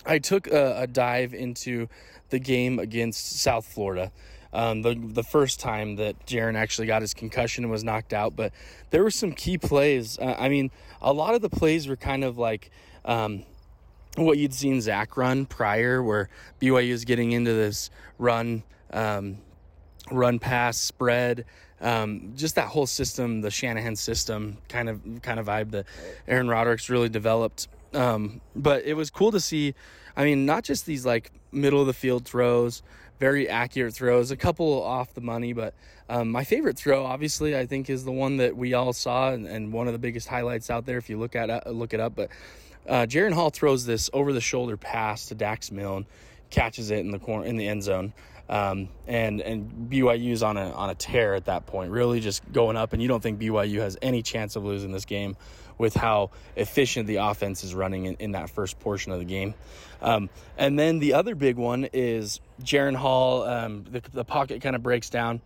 I 0.05 0.19
took 0.19 0.47
a, 0.47 0.81
a 0.81 0.87
dive 0.87 1.33
into 1.33 1.87
the 2.29 2.39
game 2.39 2.79
against 2.79 3.39
South 3.39 3.65
Florida 3.65 4.11
um, 4.53 4.81
the 4.81 4.95
the 4.95 5.23
first 5.23 5.59
time 5.59 5.95
that 5.95 6.25
Jaren 6.25 6.55
actually 6.55 6.87
got 6.87 7.01
his 7.01 7.13
concussion 7.13 7.63
and 7.63 7.71
was 7.71 7.83
knocked 7.83 8.13
out. 8.13 8.35
But 8.35 8.53
there 8.89 9.03
were 9.03 9.11
some 9.11 9.31
key 9.31 9.57
plays. 9.57 10.17
Uh, 10.19 10.35
I 10.37 10.49
mean, 10.49 10.71
a 11.01 11.13
lot 11.13 11.33
of 11.35 11.41
the 11.41 11.49
plays 11.49 11.87
were 11.87 11.97
kind 11.97 12.23
of 12.23 12.37
like. 12.37 12.71
Um, 13.05 13.45
what 14.17 14.37
you'd 14.37 14.53
seen 14.53 14.81
Zach 14.81 15.15
run 15.15 15.45
prior, 15.45 16.03
where 16.03 16.29
BYU 16.61 16.89
is 16.89 17.05
getting 17.05 17.31
into 17.31 17.53
this 17.53 17.89
run, 18.17 18.63
um, 18.91 19.37
run 20.11 20.37
pass 20.37 20.77
spread, 20.77 21.45
um, 21.79 22.33
just 22.35 22.55
that 22.55 22.67
whole 22.67 22.85
system, 22.85 23.41
the 23.41 23.49
Shanahan 23.49 23.95
system 23.95 24.57
kind 24.69 24.89
of 24.89 25.01
kind 25.21 25.39
of 25.39 25.47
vibe 25.47 25.71
that 25.71 25.85
Aaron 26.27 26.47
Roderick's 26.47 26.89
really 26.89 27.09
developed. 27.09 27.67
Um, 27.93 28.41
but 28.55 28.85
it 28.85 28.93
was 28.93 29.09
cool 29.09 29.31
to 29.31 29.39
see. 29.39 29.73
I 30.15 30.23
mean, 30.23 30.45
not 30.45 30.63
just 30.63 30.85
these 30.85 31.05
like 31.05 31.31
middle 31.51 31.81
of 31.81 31.87
the 31.87 31.93
field 31.93 32.25
throws, 32.25 32.83
very 33.21 33.47
accurate 33.47 33.93
throws, 33.93 34.31
a 34.31 34.35
couple 34.35 34.81
off 34.81 35.13
the 35.13 35.21
money, 35.21 35.53
but 35.53 35.75
um, 36.09 36.31
my 36.31 36.43
favorite 36.43 36.75
throw, 36.75 37.05
obviously, 37.05 37.55
I 37.55 37.67
think 37.67 37.87
is 37.87 38.03
the 38.03 38.11
one 38.11 38.37
that 38.37 38.57
we 38.57 38.73
all 38.73 38.93
saw 38.93 39.29
and, 39.29 39.45
and 39.45 39.71
one 39.71 39.85
of 39.85 39.93
the 39.93 39.99
biggest 39.99 40.27
highlights 40.27 40.71
out 40.71 40.87
there 40.87 40.97
if 40.97 41.07
you 41.07 41.19
look 41.19 41.35
at 41.35 41.51
it, 41.51 41.67
look 41.67 41.93
it 41.93 41.99
up. 41.99 42.15
But 42.15 42.31
uh, 42.89 43.05
Jaren 43.05 43.31
Hall 43.31 43.51
throws 43.51 43.85
this 43.85 44.09
over 44.11 44.33
the 44.33 44.41
shoulder 44.41 44.75
pass 44.75 45.27
to 45.27 45.35
Dax 45.35 45.71
Milne, 45.71 46.07
catches 46.49 46.89
it 46.89 46.97
in 46.97 47.11
the 47.11 47.19
corner 47.19 47.45
in 47.45 47.57
the 47.57 47.67
end 47.67 47.83
zone. 47.83 48.11
Um, 48.49 48.89
and 49.07 49.39
and 49.39 49.89
BYU's 49.89 50.41
on 50.41 50.57
a 50.57 50.71
on 50.71 50.89
a 50.89 50.95
tear 50.95 51.35
at 51.35 51.45
that 51.45 51.67
point, 51.67 51.91
really 51.91 52.21
just 52.21 52.41
going 52.51 52.75
up, 52.75 52.91
and 52.91 53.01
you 53.01 53.07
don't 53.07 53.21
think 53.21 53.39
BYU 53.39 53.79
has 53.81 53.97
any 54.01 54.23
chance 54.23 54.55
of 54.55 54.65
losing 54.65 54.91
this 54.91 55.05
game 55.05 55.37
with 55.77 55.93
how 55.93 56.31
efficient 56.55 57.07
the 57.07 57.17
offense 57.17 57.63
is 57.63 57.73
running 57.73 58.05
in, 58.05 58.15
in 58.15 58.31
that 58.31 58.49
first 58.49 58.79
portion 58.79 59.11
of 59.11 59.19
the 59.19 59.25
game. 59.25 59.53
Um, 60.01 60.29
and 60.57 60.77
then 60.77 60.99
the 60.99 61.13
other 61.13 61.35
big 61.35 61.57
one 61.57 61.87
is 61.93 62.39
Jaren 62.63 62.95
Hall. 62.95 63.43
Um, 63.43 63.85
the, 63.89 64.01
the, 64.13 64.23
pocket 64.23 64.61
kind 64.61 64.75
of 64.75 64.83
breaks 64.83 65.09
down, 65.09 65.41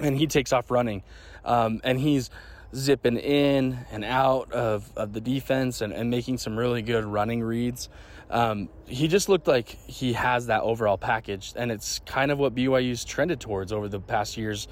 and 0.00 0.16
he 0.16 0.26
takes 0.26 0.52
off 0.52 0.70
running, 0.70 1.02
um, 1.44 1.80
and 1.84 1.98
he's 1.98 2.30
zipping 2.74 3.16
in 3.16 3.78
and 3.90 4.04
out 4.04 4.52
of, 4.52 4.90
of 4.96 5.12
the 5.12 5.20
defense 5.20 5.80
and, 5.80 5.92
and 5.92 6.10
making 6.10 6.38
some 6.38 6.58
really 6.58 6.82
good 6.82 7.04
running 7.04 7.42
reads. 7.42 7.88
Um, 8.30 8.68
he 8.86 9.08
just 9.08 9.28
looked 9.28 9.48
like 9.48 9.68
he 9.68 10.12
has 10.12 10.46
that 10.46 10.62
overall 10.62 10.98
package, 10.98 11.52
and 11.56 11.70
it's 11.70 12.00
kind 12.00 12.30
of 12.30 12.38
what 12.38 12.54
BYU's 12.54 13.04
trended 13.04 13.40
towards 13.40 13.72
over 13.72 13.88
the 13.88 14.00
past 14.00 14.36
years. 14.36 14.68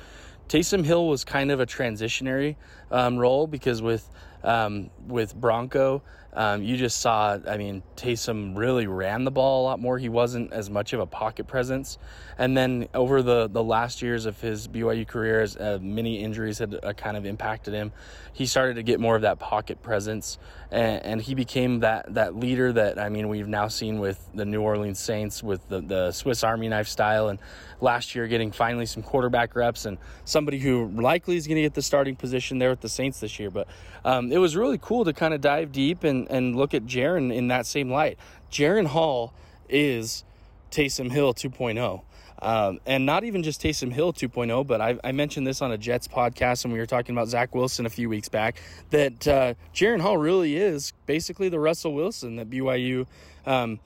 Taysom 0.49 0.85
Hill 0.85 1.09
was 1.09 1.25
kind 1.25 1.51
of 1.51 1.59
a 1.61 1.67
transitionary 1.67 2.57
um, 2.91 3.17
role 3.17 3.47
because 3.47 3.83
with 3.83 4.09
um, 4.45 4.91
with 5.09 5.35
Bronco, 5.35 6.03
Um, 6.37 6.63
you 6.63 6.77
just 6.77 7.01
saw, 7.01 7.39
I 7.49 7.57
mean, 7.57 7.83
Taysom 7.97 8.59
really 8.59 8.87
ran 8.87 9.25
the 9.25 9.31
ball 9.31 9.63
a 9.63 9.65
lot 9.65 9.81
more. 9.81 9.99
He 9.99 10.11
wasn't 10.11 10.53
as 10.53 10.69
much 10.69 10.93
of 10.93 11.01
a 11.01 11.07
pocket 11.07 11.47
presence. 11.47 11.97
And 12.37 12.55
then 12.55 12.89
over 12.93 13.23
the, 13.23 13.49
the 13.49 13.65
last 13.65 14.03
years 14.03 14.27
of 14.27 14.39
his 14.39 14.69
BYU 14.69 15.09
career, 15.09 15.41
as 15.41 15.57
uh, 15.57 15.79
many 15.81 16.23
injuries 16.23 16.59
had 16.59 16.79
uh, 16.83 16.93
kind 16.93 17.17
of 17.17 17.25
impacted 17.25 17.73
him, 17.73 17.91
he 18.35 18.45
started 18.45 18.75
to 18.75 18.83
get 18.83 19.01
more 19.01 19.17
of 19.17 19.23
that 19.23 19.39
pocket 19.39 19.83
presence. 19.83 20.39
And, 20.71 21.03
and, 21.05 21.23
he 21.23 21.35
became 21.35 21.81
that, 21.81 22.13
that 22.15 22.37
leader 22.37 22.71
that, 22.73 22.99
I 22.99 23.09
mean, 23.09 23.29
we've 23.29 23.49
now 23.49 23.69
seen 23.69 23.99
with 23.99 24.29
the 24.35 24.45
New 24.45 24.61
Orleans 24.61 24.99
Saints 24.99 25.43
with 25.43 25.67
the, 25.69 25.81
the 25.81 26.13
Swiss 26.13 26.45
Army 26.45 26.69
knife 26.69 26.89
style. 26.89 27.29
And 27.29 27.39
last 27.81 28.15
year, 28.15 28.27
getting 28.27 28.53
finally 28.53 28.85
some 28.85 29.03
quarterback 29.03 29.57
reps 29.57 29.87
and 29.87 29.97
somebody 30.25 30.59
who 30.59 30.89
likely 30.89 31.37
is 31.37 31.47
going 31.47 31.57
to 31.57 31.63
get 31.63 31.75
the 31.75 31.83
starting 31.83 32.17
position 32.17 32.59
there 32.59 32.71
with 32.71 32.81
the 32.81 32.89
Saints 32.89 33.21
this 33.21 33.39
year. 33.39 33.51
But 33.51 33.69
um, 34.05 34.31
it 34.33 34.39
was 34.39 34.55
really 34.55 34.79
cool 34.79 35.05
to 35.05 35.13
kind 35.15 35.33
of 35.33 35.41
dive 35.41 35.73
deep 35.73 36.05
and 36.05 36.26
and 36.29 36.57
look 36.57 36.75
at 36.75 36.85
Jaren 36.85 37.35
in 37.35 37.49
that 37.49 37.67
same 37.67 37.91
light. 37.91 38.19
Jaren 38.51 38.87
Hall 38.87 39.35
is 39.69 40.25
Taysom 40.71 41.11
Hill 41.11 41.35
2.0. 41.35 42.03
Um, 42.43 42.81
and 42.85 43.07
not 43.07 43.25
even 43.25 43.43
just 43.43 43.63
Taysom 43.63 43.93
Hill 43.93 44.13
2.0, 44.13 44.67
but 44.67 44.81
I, 44.81 44.99
I, 45.03 45.13
mentioned 45.13 45.47
this 45.47 45.63
on 45.63 45.73
a 45.73 45.79
Jets 45.79 46.07
podcast 46.07 46.65
when 46.65 46.73
we 46.73 46.79
were 46.79 46.87
talking 46.87 47.15
about 47.15 47.29
Zach 47.29 47.55
Wilson 47.55 47.87
a 47.87 47.91
few 47.91 48.11
weeks 48.11 48.29
back. 48.29 48.61
That 48.91 49.27
uh, 49.27 49.55
Jaren 49.75 50.03
Hall 50.03 50.19
really 50.19 50.57
is 50.57 50.93
basically 51.07 51.49
the 51.49 51.59
Russell 51.59 51.95
Wilson 51.95 52.37
that 52.37 52.51
BYU 52.51 53.07
um, 53.47 53.81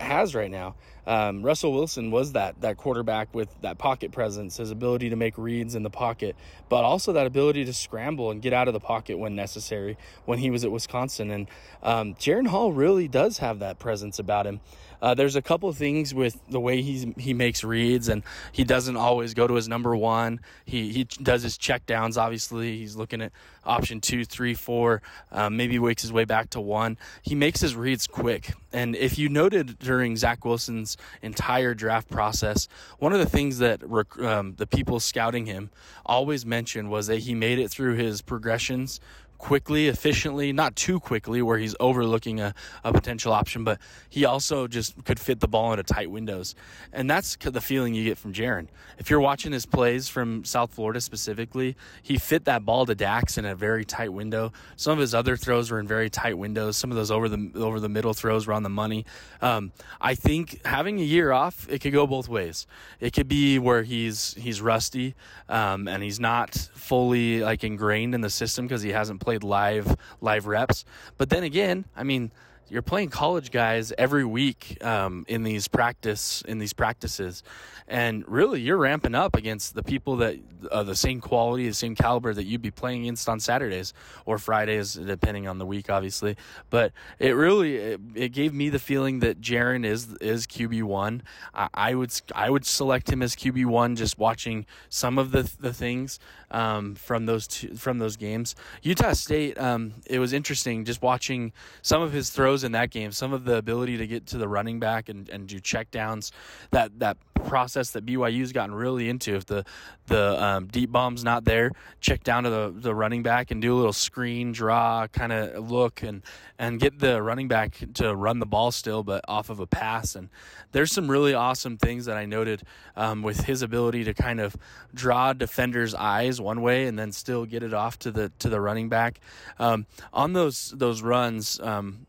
has 0.00 0.34
right 0.34 0.50
now. 0.50 0.76
Um, 1.08 1.42
Russell 1.42 1.72
Wilson 1.72 2.10
was 2.10 2.32
that 2.32 2.60
that 2.60 2.76
quarterback 2.76 3.34
with 3.34 3.48
that 3.62 3.78
pocket 3.78 4.12
presence, 4.12 4.58
his 4.58 4.70
ability 4.70 5.08
to 5.08 5.16
make 5.16 5.38
reads 5.38 5.74
in 5.74 5.82
the 5.82 5.88
pocket, 5.88 6.36
but 6.68 6.84
also 6.84 7.14
that 7.14 7.26
ability 7.26 7.64
to 7.64 7.72
scramble 7.72 8.30
and 8.30 8.42
get 8.42 8.52
out 8.52 8.68
of 8.68 8.74
the 8.74 8.80
pocket 8.80 9.18
when 9.18 9.34
necessary. 9.34 9.96
When 10.26 10.38
he 10.38 10.50
was 10.50 10.66
at 10.66 10.70
Wisconsin, 10.70 11.30
and 11.30 11.48
um, 11.82 12.14
Jaren 12.16 12.48
Hall 12.48 12.74
really 12.74 13.08
does 13.08 13.38
have 13.38 13.60
that 13.60 13.78
presence 13.78 14.18
about 14.18 14.46
him. 14.46 14.60
Uh, 15.00 15.14
there's 15.14 15.36
a 15.36 15.40
couple 15.42 15.68
of 15.68 15.78
things 15.78 16.12
with 16.12 16.38
the 16.50 16.60
way 16.60 16.82
he 16.82 17.14
he 17.16 17.32
makes 17.32 17.64
reads, 17.64 18.08
and 18.08 18.22
he 18.52 18.64
doesn't 18.64 18.96
always 18.96 19.32
go 19.32 19.46
to 19.46 19.54
his 19.54 19.66
number 19.66 19.96
one. 19.96 20.40
He 20.66 20.92
he 20.92 21.04
does 21.04 21.42
his 21.42 21.56
check 21.56 21.86
downs. 21.86 22.18
Obviously, 22.18 22.76
he's 22.76 22.96
looking 22.96 23.22
at 23.22 23.32
option 23.64 24.02
two, 24.02 24.26
three, 24.26 24.52
four. 24.52 25.00
Um, 25.32 25.56
maybe 25.56 25.78
wakes 25.78 26.02
his 26.02 26.12
way 26.12 26.24
back 26.24 26.50
to 26.50 26.60
one. 26.60 26.98
He 27.22 27.34
makes 27.34 27.60
his 27.60 27.76
reads 27.76 28.06
quick, 28.06 28.52
and 28.72 28.94
if 28.94 29.18
you 29.18 29.30
noted 29.30 29.78
during 29.78 30.16
Zach 30.16 30.44
Wilson's 30.44 30.97
entire 31.22 31.74
draft 31.74 32.08
process, 32.10 32.68
one 32.98 33.12
of 33.12 33.18
the 33.18 33.26
things 33.26 33.58
that 33.58 33.82
um, 34.20 34.54
the 34.56 34.66
people 34.66 35.00
scouting 35.00 35.46
him 35.46 35.70
always 36.06 36.44
mentioned 36.44 36.90
was 36.90 37.06
that 37.06 37.18
he 37.18 37.34
made 37.34 37.58
it 37.58 37.70
through 37.70 37.94
his 37.94 38.22
progressions 38.22 39.00
quickly, 39.38 39.86
efficiently, 39.88 40.52
not 40.52 40.76
too 40.76 41.00
quickly 41.00 41.40
where 41.40 41.58
he's 41.58 41.74
overlooking 41.80 42.40
a, 42.40 42.54
a 42.84 42.92
potential 42.92 43.32
option, 43.32 43.64
but 43.64 43.78
he 44.10 44.24
also 44.24 44.66
just 44.66 45.04
could 45.04 45.18
fit 45.18 45.40
the 45.40 45.48
ball 45.48 45.72
into 45.72 45.82
tight 45.84 46.10
windows. 46.10 46.54
And 46.92 47.08
that's 47.08 47.36
the 47.36 47.60
feeling 47.60 47.94
you 47.94 48.04
get 48.04 48.18
from 48.18 48.32
Jaren. 48.32 48.66
If 48.98 49.10
you're 49.10 49.20
watching 49.20 49.52
his 49.52 49.64
plays 49.64 50.08
from 50.08 50.44
South 50.44 50.72
Florida 50.74 51.00
specifically, 51.00 51.76
he 52.02 52.18
fit 52.18 52.44
that 52.46 52.64
ball 52.64 52.84
to 52.86 52.94
Dax 52.94 53.38
in 53.38 53.44
a 53.44 53.54
very 53.54 53.84
tight 53.84 54.12
window. 54.12 54.52
Some 54.76 54.92
of 54.92 54.98
his 54.98 55.14
other 55.14 55.36
throws 55.36 55.70
were 55.70 55.78
in 55.78 55.86
very 55.86 56.10
tight 56.10 56.36
windows. 56.36 56.76
Some 56.76 56.90
of 56.90 56.96
those 56.96 57.10
over 57.10 57.28
the 57.28 57.50
over 57.56 57.78
the 57.78 57.88
middle 57.88 58.14
throws 58.14 58.46
were 58.46 58.52
on 58.54 58.64
the 58.64 58.68
money. 58.68 59.06
Um, 59.40 59.72
I 60.00 60.14
think 60.14 60.64
having 60.66 60.98
a 60.98 61.04
year 61.04 61.30
off, 61.30 61.68
it 61.70 61.80
could 61.80 61.92
go 61.92 62.06
both 62.06 62.28
ways. 62.28 62.66
It 62.98 63.12
could 63.12 63.28
be 63.28 63.58
where 63.58 63.84
he's 63.84 64.34
he's 64.34 64.60
rusty 64.60 65.14
um, 65.48 65.86
and 65.86 66.02
he's 66.02 66.18
not 66.18 66.54
fully 66.74 67.40
like 67.40 67.62
ingrained 67.62 68.14
in 68.14 68.20
the 68.20 68.30
system 68.30 68.66
because 68.66 68.82
he 68.82 68.90
hasn't 68.90 69.20
played 69.20 69.27
live 69.36 69.94
live 70.22 70.46
reps. 70.46 70.86
But 71.18 71.28
then 71.28 71.42
again, 71.42 71.84
I 71.94 72.04
mean, 72.04 72.30
you're 72.70 72.82
playing 72.82 73.08
college 73.08 73.50
guys 73.50 73.92
every 73.96 74.24
week 74.24 74.82
um, 74.84 75.24
in 75.28 75.42
these 75.42 75.68
practice 75.68 76.42
in 76.42 76.58
these 76.58 76.72
practices, 76.72 77.42
and 77.86 78.26
really 78.28 78.60
you're 78.60 78.76
ramping 78.76 79.14
up 79.14 79.36
against 79.36 79.74
the 79.74 79.82
people 79.82 80.16
that 80.16 80.36
are 80.70 80.84
the 80.84 80.96
same 80.96 81.20
quality, 81.20 81.68
the 81.68 81.74
same 81.74 81.94
caliber 81.94 82.34
that 82.34 82.44
you'd 82.44 82.62
be 82.62 82.70
playing 82.70 83.02
against 83.02 83.28
on 83.28 83.40
Saturdays 83.40 83.94
or 84.26 84.38
Fridays, 84.38 84.94
depending 84.94 85.46
on 85.46 85.58
the 85.58 85.66
week, 85.66 85.88
obviously. 85.88 86.36
But 86.70 86.92
it 87.18 87.30
really 87.30 87.76
it, 87.76 88.00
it 88.14 88.28
gave 88.30 88.52
me 88.52 88.68
the 88.68 88.78
feeling 88.78 89.20
that 89.20 89.40
Jaren 89.40 89.84
is 89.84 90.12
is 90.20 90.46
QB 90.46 90.82
one. 90.82 91.22
I, 91.54 91.68
I, 91.72 91.94
would 91.94 92.12
I 92.34 92.50
would 92.50 92.66
select 92.66 93.10
him 93.10 93.22
as 93.22 93.34
QB 93.34 93.66
one 93.66 93.96
just 93.96 94.18
watching 94.18 94.66
some 94.88 95.18
of 95.18 95.30
the 95.30 95.50
the 95.58 95.72
things 95.72 96.18
um, 96.50 96.94
from 96.94 97.26
those 97.26 97.46
two, 97.46 97.74
from 97.74 97.98
those 97.98 98.16
games. 98.16 98.54
Utah 98.82 99.12
State, 99.12 99.58
um, 99.58 99.94
it 100.06 100.18
was 100.18 100.32
interesting 100.32 100.84
just 100.84 101.02
watching 101.02 101.52
some 101.82 102.02
of 102.02 102.12
his 102.12 102.30
throws 102.30 102.64
in 102.64 102.72
that 102.72 102.90
game, 102.90 103.12
some 103.12 103.32
of 103.32 103.44
the 103.44 103.56
ability 103.56 103.96
to 103.98 104.06
get 104.06 104.26
to 104.26 104.38
the 104.38 104.48
running 104.48 104.80
back 104.80 105.08
and, 105.08 105.28
and 105.28 105.46
do 105.46 105.60
check 105.60 105.90
downs. 105.90 106.32
That 106.70 106.98
that 106.98 107.16
process 107.44 107.90
that 107.92 108.04
BYU's 108.04 108.52
gotten 108.52 108.74
really 108.74 109.08
into. 109.08 109.34
If 109.34 109.46
the 109.46 109.64
the 110.06 110.42
um, 110.42 110.66
deep 110.66 110.90
bomb's 110.90 111.22
not 111.22 111.44
there, 111.44 111.72
check 112.00 112.24
down 112.24 112.44
to 112.44 112.50
the, 112.50 112.74
the 112.74 112.94
running 112.94 113.22
back 113.22 113.50
and 113.50 113.60
do 113.60 113.74
a 113.74 113.76
little 113.76 113.92
screen 113.92 114.52
draw 114.52 115.06
kind 115.08 115.32
of 115.32 115.70
look 115.70 116.02
and 116.02 116.22
and 116.58 116.80
get 116.80 116.98
the 116.98 117.22
running 117.22 117.48
back 117.48 117.78
to 117.94 118.14
run 118.14 118.38
the 118.38 118.46
ball 118.46 118.72
still, 118.72 119.02
but 119.02 119.24
off 119.28 119.50
of 119.50 119.60
a 119.60 119.66
pass. 119.66 120.14
And 120.14 120.28
there's 120.72 120.92
some 120.92 121.10
really 121.10 121.34
awesome 121.34 121.76
things 121.76 122.06
that 122.06 122.16
I 122.16 122.26
noted 122.26 122.62
um, 122.96 123.22
with 123.22 123.42
his 123.42 123.62
ability 123.62 124.04
to 124.04 124.14
kind 124.14 124.40
of 124.40 124.56
draw 124.94 125.32
defenders' 125.32 125.94
eyes 125.94 126.37
one 126.40 126.62
way 126.62 126.86
and 126.86 126.98
then 126.98 127.12
still 127.12 127.44
get 127.44 127.62
it 127.62 127.74
off 127.74 127.98
to 128.00 128.10
the 128.10 128.30
to 128.38 128.48
the 128.48 128.60
running 128.60 128.88
back 128.88 129.20
um, 129.58 129.86
on 130.12 130.32
those 130.32 130.72
those 130.76 131.02
runs. 131.02 131.60
Um, 131.60 132.06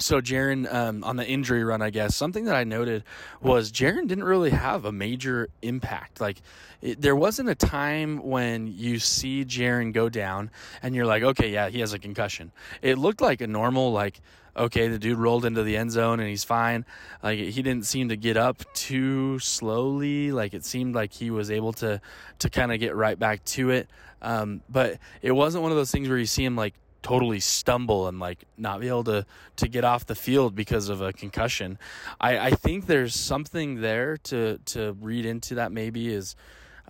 so 0.00 0.20
Jaren 0.20 0.72
um, 0.72 1.04
on 1.04 1.16
the 1.16 1.26
injury 1.26 1.62
run, 1.62 1.82
I 1.82 1.90
guess 1.90 2.16
something 2.16 2.46
that 2.46 2.56
I 2.56 2.64
noted 2.64 3.04
was 3.42 3.70
Jaren 3.70 4.08
didn't 4.08 4.24
really 4.24 4.50
have 4.50 4.84
a 4.84 4.92
major 4.92 5.48
impact. 5.62 6.20
Like 6.20 6.40
it, 6.80 7.00
there 7.00 7.16
wasn't 7.16 7.50
a 7.50 7.54
time 7.54 8.22
when 8.22 8.66
you 8.66 8.98
see 8.98 9.44
Jaren 9.44 9.92
go 9.92 10.08
down 10.08 10.50
and 10.82 10.94
you're 10.94 11.06
like, 11.06 11.22
okay, 11.22 11.50
yeah, 11.50 11.68
he 11.68 11.80
has 11.80 11.92
a 11.92 11.98
concussion. 11.98 12.50
It 12.82 12.98
looked 12.98 13.20
like 13.20 13.40
a 13.40 13.46
normal 13.46 13.92
like. 13.92 14.20
Okay, 14.56 14.88
the 14.88 14.98
dude 14.98 15.18
rolled 15.18 15.44
into 15.44 15.62
the 15.62 15.76
end 15.76 15.92
zone 15.92 16.20
and 16.20 16.28
he's 16.28 16.44
fine. 16.44 16.84
Like 17.22 17.38
he 17.38 17.62
didn't 17.62 17.86
seem 17.86 18.08
to 18.08 18.16
get 18.16 18.36
up 18.36 18.62
too 18.74 19.38
slowly. 19.38 20.32
Like 20.32 20.54
it 20.54 20.64
seemed 20.64 20.94
like 20.94 21.12
he 21.12 21.30
was 21.30 21.50
able 21.50 21.72
to 21.74 22.00
to 22.40 22.50
kind 22.50 22.72
of 22.72 22.80
get 22.80 22.94
right 22.94 23.18
back 23.18 23.44
to 23.46 23.70
it. 23.70 23.88
Um, 24.22 24.62
but 24.68 24.98
it 25.22 25.32
wasn't 25.32 25.62
one 25.62 25.72
of 25.72 25.76
those 25.76 25.90
things 25.90 26.08
where 26.08 26.18
you 26.18 26.26
see 26.26 26.44
him 26.44 26.56
like 26.56 26.74
totally 27.02 27.40
stumble 27.40 28.08
and 28.08 28.20
like 28.20 28.44
not 28.58 28.80
be 28.80 28.88
able 28.88 29.04
to 29.04 29.24
to 29.56 29.68
get 29.68 29.84
off 29.84 30.06
the 30.06 30.14
field 30.14 30.54
because 30.54 30.88
of 30.88 31.00
a 31.00 31.12
concussion. 31.12 31.78
I, 32.20 32.38
I 32.38 32.50
think 32.50 32.86
there's 32.86 33.14
something 33.14 33.80
there 33.80 34.16
to 34.24 34.58
to 34.66 34.96
read 35.00 35.26
into 35.26 35.56
that 35.56 35.72
maybe 35.72 36.12
is 36.12 36.36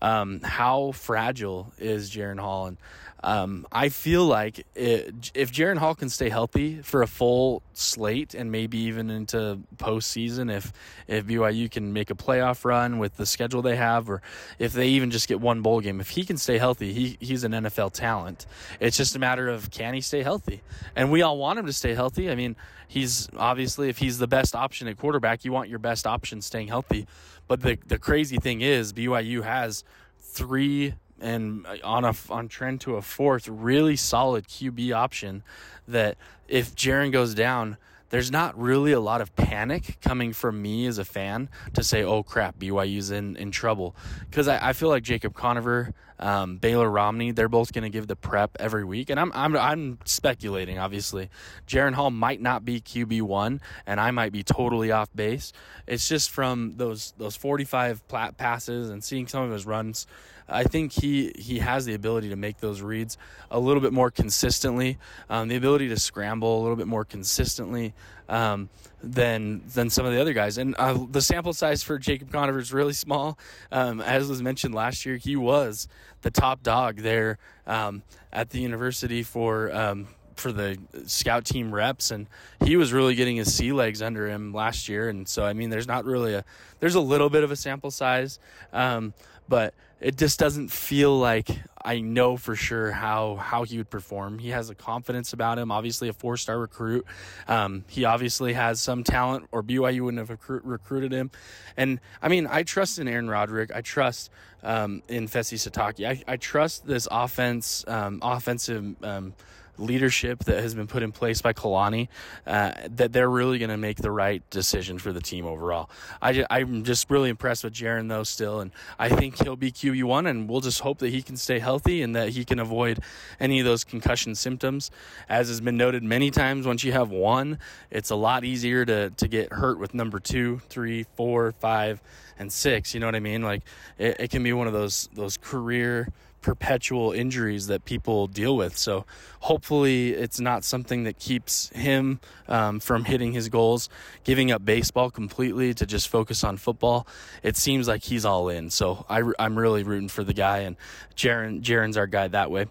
um, 0.03 0.41
how 0.43 0.93
fragile 0.93 1.73
is 1.79 2.11
Jaren 2.11 2.41
Hall 2.41 2.67
and 2.67 2.79
um, 3.23 3.67
I 3.71 3.91
feel 3.91 4.25
like 4.25 4.67
it, 4.75 5.31
if 5.35 5.53
Jaren 5.53 5.77
Hall 5.77 5.95
can 5.95 6.09
stay 6.09 6.31
healthy 6.31 6.81
for 6.81 7.03
a 7.03 7.07
full 7.07 7.63
slate 7.75 8.33
and 8.35 8.51
maybe 8.51 8.79
even 8.79 9.11
into 9.11 9.61
postseason, 9.77 10.51
if 10.55 10.73
if 11.07 11.27
BYU 11.27 11.71
can 11.71 11.93
make 11.93 12.11
a 12.11 12.15
playoff 12.15 12.65
run 12.65 12.99
with 12.99 13.17
the 13.17 13.27
schedule 13.27 13.61
they 13.61 13.77
have, 13.77 14.09
or 14.09 14.23
if 14.59 14.73
they 14.73 14.89
even 14.89 15.11
just 15.11 15.29
get 15.29 15.39
one 15.41 15.61
bowl 15.61 15.81
game, 15.81 16.01
if 16.01 16.11
he 16.11 16.25
can 16.25 16.39
stay 16.39 16.57
healthy, 16.57 16.95
he 16.95 17.19
he's 17.21 17.45
an 17.45 17.53
NFL 17.53 17.93
talent. 17.93 18.47
It's 18.81 18.97
just 18.97 19.15
a 19.15 19.19
matter 19.19 19.49
of 19.49 19.71
can 19.71 19.93
he 19.93 20.01
stay 20.01 20.23
healthy, 20.23 20.63
and 20.97 21.13
we 21.13 21.21
all 21.21 21.37
want 21.37 21.59
him 21.59 21.67
to 21.67 21.75
stay 21.75 21.95
healthy. 21.95 22.31
I 22.31 22.35
mean, 22.35 22.57
he's 22.89 23.29
obviously 23.37 23.91
if 23.91 23.99
he's 23.99 24.19
the 24.19 24.29
best 24.29 24.55
option 24.55 24.89
at 24.89 24.97
quarterback, 24.97 25.45
you 25.45 25.53
want 25.53 25.69
your 25.69 25.79
best 25.79 26.07
option 26.07 26.41
staying 26.41 26.69
healthy. 26.69 27.07
But 27.49 27.61
the 27.61 27.77
the 27.87 27.99
crazy 27.99 28.39
thing 28.39 28.63
is 28.63 28.95
BYU 28.95 29.43
has 29.43 29.85
three 30.19 30.95
and 31.21 31.67
uh, 31.67 31.77
on 31.85 32.05
a 32.05 32.15
on 32.29 32.49
trend 32.49 32.81
to 32.83 32.97
a 32.97 33.03
fourth 33.03 33.49
really 33.49 33.97
solid 33.97 34.47
QB 34.49 34.93
option 34.93 35.43
that 35.87 36.17
if 36.49 36.75
Jaren 36.75 37.13
goes 37.13 37.35
down, 37.35 37.77
there's 38.11 38.31
not 38.31 38.59
really 38.61 38.93
a 38.93 39.01
lot 39.01 39.21
of 39.21 39.35
panic 39.37 39.99
coming 40.03 40.33
from 40.33 40.61
me 40.61 40.87
as 40.87 40.99
a 40.99 41.05
fan 41.05 41.49
to 41.75 41.83
say, 41.83 42.03
oh 42.03 42.23
crap, 42.23 42.59
BYU's 42.59 43.11
in, 43.11 43.37
in 43.37 43.51
trouble. 43.51 43.95
Because 44.29 44.49
I, 44.49 44.71
I, 44.71 44.73
feel 44.73 44.89
like 44.89 45.05
Jacob 45.05 45.35
Conover, 45.35 45.95
um, 46.21 46.57
Baylor 46.57 46.89
Romney, 46.89 47.33
they're 47.33 47.49
both 47.49 47.73
going 47.73 47.83
to 47.83 47.91
give 47.91 48.07
the 48.07 48.17
prep 48.17 48.57
every 48.61 48.85
week. 48.85 49.11
And 49.11 49.19
I'm, 49.19 49.33
I'm, 49.35 49.57
I'm 49.57 49.99
speculating, 50.05 50.79
obviously. 50.79 51.31
Jaren 51.67 51.95
Hall 51.95 52.11
might 52.11 52.41
not 52.41 52.65
be 52.65 52.81
QB1, 52.81 53.61
and 53.87 54.01
I 54.01 54.11
might 54.11 54.33
be 54.33 54.43
totally 54.43 54.93
off 54.93 55.09
base. 55.15 55.53
It's 55.87 56.09
just 56.09 56.31
from 56.31 56.75
those, 56.77 57.15
those 57.19 57.37
45 57.37 58.07
passes 58.37 58.91
and 58.91 59.03
seeing 59.03 59.27
some 59.27 59.43
of 59.43 59.51
his 59.51 59.67
runs 59.67 60.07
I 60.51 60.65
think 60.65 60.93
he 60.93 61.33
he 61.39 61.61
has 61.61 61.85
the 61.87 61.95
ability 61.95 62.31
to 62.31 62.37
make 62.37 62.59
those 62.59 62.83
reads 62.83 63.17
a 63.51 63.59
little 63.59 63.81
bit 63.81 63.93
more 63.93 64.11
consistently, 64.11 64.99
um, 65.29 65.49
the 65.49 65.57
ability 65.57 65.89
to 65.89 65.99
scramble 65.99 66.61
a 66.61 66.63
little 66.63 66.77
bit 66.77 66.89
more 66.89 67.05
consistently 67.05 67.95
um, 68.31 68.71
than 69.03 69.63
than 69.67 69.91
some 69.91 70.07
of 70.07 70.13
the 70.13 70.21
other 70.21 70.33
guys. 70.33 70.57
And 70.57 70.75
uh, 70.77 71.05
the 71.11 71.21
sample 71.21 71.53
size 71.53 71.83
for 71.83 71.99
Jacob 71.99 72.33
Conover 72.33 72.59
is 72.59 72.73
really 72.73 72.95
small. 72.95 73.39
Um, 73.71 74.01
as 74.01 74.29
was 74.29 74.41
mentioned 74.41 74.75
last 74.75 75.05
year, 75.05 75.17
he 75.17 75.37
was 75.37 75.89
the 76.23 76.31
top 76.31 76.63
dog 76.63 76.99
there 76.99 77.39
um, 77.67 78.03
at 78.33 78.51
the 78.51 78.61
university 78.61 79.23
for 79.23 79.75
um, 79.75 80.07
for 80.37 80.53
the 80.53 80.79
scout 81.07 81.45
team 81.45 81.75
reps, 81.75 82.11
and 82.11 82.27
he 82.65 82.77
was 82.77 82.93
really 82.93 83.15
getting 83.15 83.37
his 83.37 83.55
sea 83.55 83.73
legs 83.73 84.01
under 84.01 84.29
him 84.29 84.55
last 84.55 84.89
year. 84.89 85.09
And 85.09 85.29
so, 85.29 85.45
I 85.45 85.53
mean, 85.53 85.69
there's 85.69 85.89
not 85.89 86.05
really 86.05 86.35
a 86.35 86.45
there's 86.79 86.95
a 86.95 87.01
little 87.01 87.29
bit 87.29 87.45
of 87.45 87.51
a 87.51 87.57
sample 87.57 87.91
size, 87.91 88.39
um, 88.73 89.13
but 89.49 89.75
it 90.01 90.17
just 90.17 90.39
doesn't 90.39 90.69
feel 90.69 91.17
like 91.19 91.49
I 91.83 92.01
know 92.01 92.37
for 92.37 92.57
sure 92.57 92.91
how 92.91 93.37
how 93.37 93.65
he 93.65 93.79
would 93.79 93.91
perform. 93.91 94.39
He 94.39 94.51
has 94.51 94.71
a 94.71 94.75
confidence 94.75 95.33
about 95.33 95.59
him. 95.59 95.71
Obviously, 95.71 96.09
a 96.09 96.13
four 96.13 96.37
star 96.37 96.59
recruit. 96.59 97.07
Um, 97.49 97.85
he 97.89 98.05
obviously 98.05 98.55
has 98.55 98.81
some 98.81 99.05
talent, 99.05 99.49
or 99.53 99.63
BYU 99.63 100.03
wouldn't 100.03 100.19
have 100.19 100.31
recruit, 100.31 100.65
recruited 100.65 101.13
him. 101.13 101.31
And 101.77 102.01
I 102.23 102.29
mean, 102.29 102.47
I 102.47 102.63
trust 102.63 102.99
in 102.99 103.09
Aaron 103.09 103.29
Roderick. 103.29 103.71
I 103.75 103.81
trust 103.81 104.31
um, 104.63 105.03
in 105.09 105.29
Fesi 105.29 105.57
Sitake. 105.57 106.07
I, 106.07 106.33
I 106.33 106.37
trust 106.37 106.87
this 106.87 107.09
offense, 107.11 107.85
um, 107.87 108.21
offensive 108.23 109.03
um, 109.03 109.35
leadership 109.81 110.45
that 110.45 110.63
has 110.63 110.75
been 110.75 110.87
put 110.87 111.03
in 111.03 111.13
place 111.13 111.41
by 111.41 111.53
Kalani, 111.53 112.09
uh, 112.47 112.73
that 112.97 113.13
they're 113.13 113.31
really 113.31 113.59
going 113.59 113.71
to 113.71 113.77
make 113.77 113.99
the 113.99 114.11
right 114.11 114.43
decision 114.51 114.99
for 114.99 115.13
the 115.13 115.21
team 115.21 115.47
overall. 115.47 115.91
I, 116.21 116.45
am 116.51 116.85
just 116.85 117.11
really 117.11 117.31
impressed 117.31 117.65
with 117.65 117.75
Jaren, 117.75 118.09
though, 118.09 118.25
still, 118.25 118.61
and 118.61 118.71
I 118.99 119.09
think 119.09 119.43
he'll 119.43 119.57
be 119.57 119.73
QB1, 119.73 120.29
and 120.29 120.49
we'll 120.49 120.61
just 120.61 120.81
hope 120.81 120.99
that 120.99 121.11
he 121.11 121.23
can 121.23 121.37
stay 121.37 121.59
healthy 121.59 122.03
and 122.03 122.15
that 122.15 122.31
he 122.31 122.45
can 122.45 122.59
avoid 122.59 123.01
any 123.39 123.61
of 123.61 123.67
those 123.67 123.85
concussion 123.85 124.35
symptoms. 124.35 124.91
As 125.29 125.49
has 125.49 125.61
been 125.61 125.77
noted 125.77 126.03
many 126.03 126.31
times, 126.31 126.67
once 126.67 126.85
you 126.85 126.93
have 126.93 127.11
one, 127.11 127.59
it's 127.91 128.11
a 128.11 128.17
lot 128.17 128.45
easier 128.45 128.85
to, 128.85 129.11
to 129.11 129.29
get 129.29 129.53
hurt 129.53 129.79
with 129.79 129.95
number 129.95 130.21
two, 130.21 130.61
three, 130.69 131.05
four, 131.17 131.53
five, 131.53 132.03
and 132.39 132.53
six. 132.53 132.95
You 132.95 133.01
know 133.01 133.07
what 133.07 133.15
I 133.15 133.21
mean? 133.21 133.43
Like, 133.43 133.63
it, 133.99 134.17
it 134.21 134.31
can 134.31 134.43
be 134.43 134.53
one 134.53 134.67
of 134.67 134.73
those, 134.73 135.09
those 135.15 135.37
career– 135.37 136.09
perpetual 136.41 137.13
injuries 137.13 137.67
that 137.67 137.85
people 137.85 138.27
deal 138.27 138.57
with. 138.57 138.77
So 138.77 139.05
hopefully 139.41 140.11
it's 140.11 140.41
not 140.41 140.65
something 140.65 141.05
that 141.05 141.19
keeps 141.19 141.69
him 141.71 142.21
um, 142.49 142.81
from 142.81 143.05
hitting 143.05 143.33
his 143.33 143.49
goals, 143.49 143.89
giving 144.25 144.51
up 144.51 144.65
baseball 144.65 145.11
completely 145.11 145.75
to 145.75 145.87
just 145.87 146.09
focus 146.09 146.43
on 146.45 146.57
football. 146.57 147.07
It 147.43 147.57
seems 147.57 147.89
like 147.89 148.03
he's 148.03 148.25
all 148.25 148.49
in. 148.49 148.71
So 148.71 149.05
I, 149.09 149.23
am 149.39 149.59
really 149.59 149.83
rooting 149.83 150.09
for 150.09 150.25
the 150.25 150.35
guy, 150.35 150.59
and 150.59 150.77
Jaren 151.17 151.63
Jaren's 151.63 151.97
our 151.97 152.07
guy 152.07 152.29
that 152.29 152.51
way. 152.51 152.67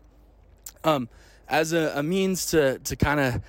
Um, 0.84 1.10
as 1.48 1.74
a, 1.74 1.94
a 1.96 2.04
means 2.04 2.48
to 2.48 2.80
to 2.80 2.96
kind 2.96 3.20
of 3.20 3.42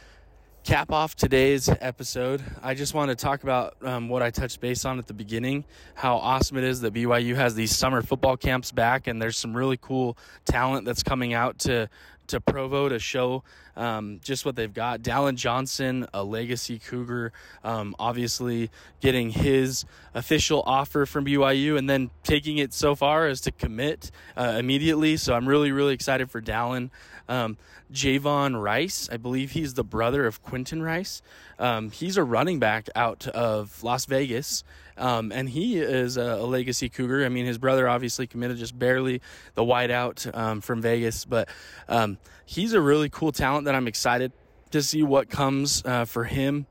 cap 0.64 0.93
off 0.93 1.17
today's 1.17 1.69
episode, 1.69 2.43
I 2.62 2.75
just 2.75 2.95
want 2.95 3.11
to 3.11 3.14
talk 3.14 3.43
about 3.43 3.76
um, 3.83 4.09
what 4.09 4.23
I 4.23 4.31
touched 4.31 4.61
base 4.61 4.85
on 4.85 4.99
at 4.99 5.07
the 5.07 5.14
beginning 5.14 5.64
how 5.95 6.17
awesome 6.17 6.57
it 6.57 6.64
is 6.64 6.81
that 6.81 6.95
BYU 6.95 7.35
has 7.35 7.55
these 7.55 7.76
summer 7.76 8.02
football 8.02 8.37
camps 8.37 8.73
back, 8.73 9.07
and 9.07 9.21
there's 9.21 9.37
some 9.37 9.57
really 9.57 9.76
cool 9.76 10.17
talent 10.45 10.85
that's 10.85 11.02
coming 11.02 11.35
out 11.35 11.59
to 11.61 11.88
to 12.29 12.40
Provo 12.40 12.88
to 12.88 12.99
show 12.99 13.43
um, 13.76 14.21
just 14.23 14.47
what 14.47 14.55
they've 14.55 14.73
got. 14.73 15.02
Dallin 15.02 15.35
Johnson, 15.35 16.07
a 16.14 16.23
legacy 16.23 16.79
Cougar, 16.79 17.33
um, 17.64 17.95
obviously 17.99 18.71
getting 19.00 19.31
his 19.31 19.85
official 20.14 20.62
offer 20.64 21.07
from 21.07 21.25
BYU 21.25 21.76
and 21.76 21.90
then 21.90 22.11
taking 22.23 22.59
it 22.59 22.73
so 22.73 22.95
far 22.95 23.26
as 23.26 23.40
to 23.43 23.50
commit 23.50 24.12
uh, 24.37 24.57
immediately. 24.59 25.17
So 25.17 25.35
I'm 25.35 25.49
really, 25.49 25.73
really 25.73 25.95
excited 25.95 26.31
for 26.31 26.40
Dallin. 26.40 26.90
Um, 27.31 27.57
Javon 27.93 28.61
Rice, 28.61 29.09
I 29.11 29.17
believe 29.17 29.53
he's 29.53 29.75
the 29.75 29.85
brother 29.85 30.27
of 30.27 30.43
Quentin 30.43 30.83
Rice. 30.83 31.23
Um, 31.59 31.91
he's 31.91 32.17
a 32.17 32.25
running 32.25 32.59
back 32.59 32.89
out 32.95 33.27
of 33.29 33.83
Las 33.83 34.05
Vegas. 34.05 34.65
Um, 34.99 35.33
and 35.33 35.49
he 35.49 35.79
is 35.79 36.19
a, 36.19 36.23
a, 36.23 36.45
legacy 36.45 36.91
Cougar. 36.91 37.25
I 37.25 37.31
mean, 37.31 37.47
his 37.47 37.57
brother 37.57 37.89
obviously 37.89 38.27
committed 38.27 38.59
just 38.59 38.79
barely 38.79 39.23
the 39.55 39.63
whiteout 39.63 40.37
um, 40.37 40.61
from 40.61 40.83
Vegas, 40.83 41.25
but 41.25 41.49
um, 41.89 42.19
he's 42.45 42.75
a 42.75 42.81
really 42.83 43.09
cool 43.09 43.33
talent 43.33 43.65
that 43.65 43.75
I'm 43.75 43.89
excited 43.89 44.31
to 44.73 44.83
see 44.83 45.03
what 45.03 45.31
comes 45.31 45.83
uh, 45.87 46.05
for 46.05 46.25
him. 46.25 46.67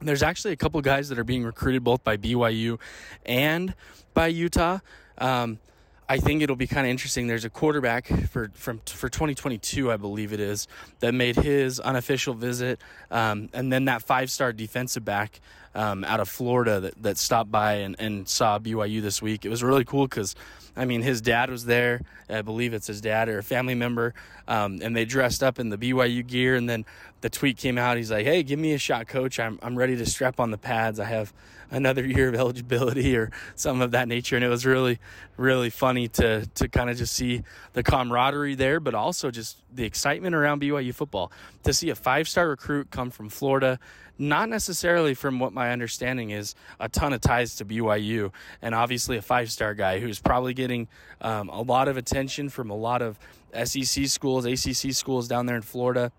There's 0.00 0.22
actually 0.22 0.52
a 0.52 0.56
couple 0.56 0.80
guys 0.80 1.10
that 1.10 1.18
are 1.18 1.24
being 1.24 1.44
recruited 1.44 1.84
both 1.84 2.02
by 2.02 2.16
BYU 2.16 2.80
and 3.24 3.74
by 4.14 4.28
Utah. 4.28 4.78
Um, 5.18 5.60
I 6.10 6.18
think 6.18 6.42
it'll 6.42 6.56
be 6.56 6.66
kind 6.66 6.88
of 6.88 6.90
interesting. 6.90 7.28
There's 7.28 7.44
a 7.44 7.50
quarterback 7.50 8.08
for 8.30 8.50
from 8.54 8.80
for 8.80 9.08
2022, 9.08 9.92
I 9.92 9.96
believe 9.96 10.32
it 10.32 10.40
is, 10.40 10.66
that 10.98 11.14
made 11.14 11.36
his 11.36 11.78
unofficial 11.78 12.34
visit, 12.34 12.80
um, 13.12 13.48
and 13.52 13.72
then 13.72 13.84
that 13.84 14.02
five 14.02 14.28
star 14.28 14.52
defensive 14.52 15.04
back 15.04 15.40
um, 15.74 16.04
out 16.04 16.20
of 16.20 16.28
Florida 16.28 16.80
that, 16.80 17.02
that 17.02 17.18
stopped 17.18 17.50
by 17.50 17.74
and, 17.74 17.96
and 17.98 18.28
saw 18.28 18.58
BYU 18.58 19.02
this 19.02 19.22
week. 19.22 19.44
It 19.44 19.48
was 19.48 19.62
really 19.62 19.84
cool 19.84 20.06
because, 20.06 20.34
I 20.76 20.84
mean, 20.84 21.02
his 21.02 21.20
dad 21.20 21.50
was 21.50 21.64
there. 21.64 22.02
I 22.28 22.42
believe 22.42 22.74
it's 22.74 22.86
his 22.86 23.00
dad 23.00 23.28
or 23.28 23.38
a 23.38 23.42
family 23.42 23.74
member, 23.74 24.14
um, 24.48 24.80
and 24.82 24.94
they 24.94 25.04
dressed 25.04 25.42
up 25.42 25.58
in 25.58 25.68
the 25.68 25.78
BYU 25.78 26.26
gear. 26.26 26.56
And 26.56 26.68
then 26.68 26.84
the 27.20 27.30
tweet 27.30 27.56
came 27.56 27.78
out. 27.78 27.96
He's 27.96 28.10
like, 28.10 28.24
"Hey, 28.24 28.42
give 28.42 28.58
me 28.58 28.72
a 28.72 28.78
shot, 28.78 29.08
coach. 29.08 29.38
I'm 29.38 29.58
I'm 29.62 29.76
ready 29.76 29.96
to 29.96 30.06
strap 30.06 30.40
on 30.40 30.50
the 30.50 30.58
pads. 30.58 31.00
I 31.00 31.04
have." 31.04 31.32
another 31.70 32.04
year 32.06 32.28
of 32.28 32.34
eligibility 32.34 33.16
or 33.16 33.30
something 33.54 33.82
of 33.82 33.92
that 33.92 34.08
nature. 34.08 34.36
And 34.36 34.44
it 34.44 34.48
was 34.48 34.66
really, 34.66 34.98
really 35.36 35.70
funny 35.70 36.08
to 36.08 36.46
to 36.46 36.68
kind 36.68 36.90
of 36.90 36.96
just 36.96 37.14
see 37.14 37.42
the 37.72 37.82
camaraderie 37.82 38.54
there, 38.54 38.80
but 38.80 38.94
also 38.94 39.30
just 39.30 39.58
the 39.72 39.84
excitement 39.84 40.34
around 40.34 40.60
BYU 40.60 40.94
football. 40.94 41.32
To 41.64 41.72
see 41.72 41.90
a 41.90 41.94
five 41.94 42.28
star 42.28 42.48
recruit 42.48 42.90
come 42.90 43.10
from 43.10 43.28
Florida, 43.28 43.78
not 44.20 44.50
necessarily 44.50 45.14
from 45.14 45.40
what 45.40 45.52
my 45.52 45.72
understanding 45.72 46.30
is, 46.30 46.54
a 46.78 46.88
ton 46.88 47.12
of 47.12 47.22
ties 47.22 47.56
to 47.56 47.64
BYU, 47.64 48.30
and 48.60 48.74
obviously 48.74 49.16
a 49.16 49.22
five 49.22 49.50
star 49.50 49.74
guy 49.74 49.98
who's 49.98 50.20
probably 50.20 50.52
getting 50.52 50.86
um, 51.22 51.48
a 51.48 51.62
lot 51.62 51.88
of 51.88 51.96
attention 51.96 52.50
from 52.50 52.70
a 52.70 52.76
lot 52.76 53.00
of 53.00 53.18
SEC 53.64 54.06
schools, 54.06 54.44
ACC 54.44 54.92
schools 54.92 55.26
down 55.26 55.46
there 55.46 55.56
in 55.56 55.62
Florida. 55.62 56.12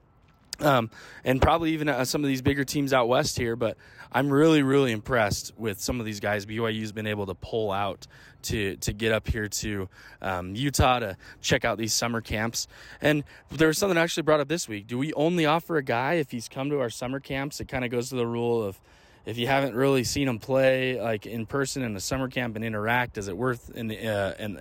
Um, 0.61 0.89
and 1.23 1.41
probably 1.41 1.71
even 1.73 1.89
uh, 1.89 2.05
some 2.05 2.23
of 2.23 2.27
these 2.27 2.41
bigger 2.41 2.63
teams 2.63 2.93
out 2.93 3.07
west 3.07 3.37
here. 3.37 3.55
But 3.55 3.77
I'm 4.11 4.29
really, 4.29 4.61
really 4.61 4.91
impressed 4.91 5.53
with 5.57 5.79
some 5.79 5.99
of 5.99 6.05
these 6.05 6.19
guys 6.19 6.45
BYU's 6.45 6.91
been 6.91 7.07
able 7.07 7.25
to 7.27 7.35
pull 7.35 7.71
out 7.71 8.07
to 8.43 8.75
to 8.77 8.93
get 8.93 9.11
up 9.11 9.27
here 9.27 9.47
to 9.47 9.89
um, 10.21 10.55
Utah 10.55 10.99
to 10.99 11.17
check 11.41 11.65
out 11.65 11.77
these 11.77 11.93
summer 11.93 12.21
camps. 12.21 12.67
And 13.01 13.23
there 13.49 13.67
was 13.67 13.77
something 13.77 13.97
I 13.97 14.01
actually 14.01 14.23
brought 14.23 14.39
up 14.39 14.47
this 14.47 14.67
week. 14.67 14.87
Do 14.87 14.97
we 14.97 15.13
only 15.13 15.45
offer 15.45 15.77
a 15.77 15.83
guy 15.83 16.15
if 16.15 16.31
he's 16.31 16.47
come 16.47 16.69
to 16.69 16.79
our 16.79 16.89
summer 16.89 17.19
camps? 17.19 17.59
It 17.59 17.67
kind 17.67 17.85
of 17.85 17.91
goes 17.91 18.09
to 18.09 18.15
the 18.15 18.27
rule 18.27 18.63
of 18.63 18.79
if 19.25 19.37
you 19.37 19.47
haven't 19.47 19.75
really 19.75 20.03
seen 20.03 20.27
them 20.27 20.39
play 20.39 20.99
like 20.99 21.25
in 21.25 21.45
person 21.45 21.83
in 21.83 21.95
a 21.95 21.99
summer 21.99 22.27
camp 22.27 22.55
and 22.55 22.65
interact, 22.65 23.17
is 23.17 23.27
it 23.27 23.37
worth 23.37 23.69
an 23.75 23.91
uh, 23.91 24.35
an, 24.39 24.59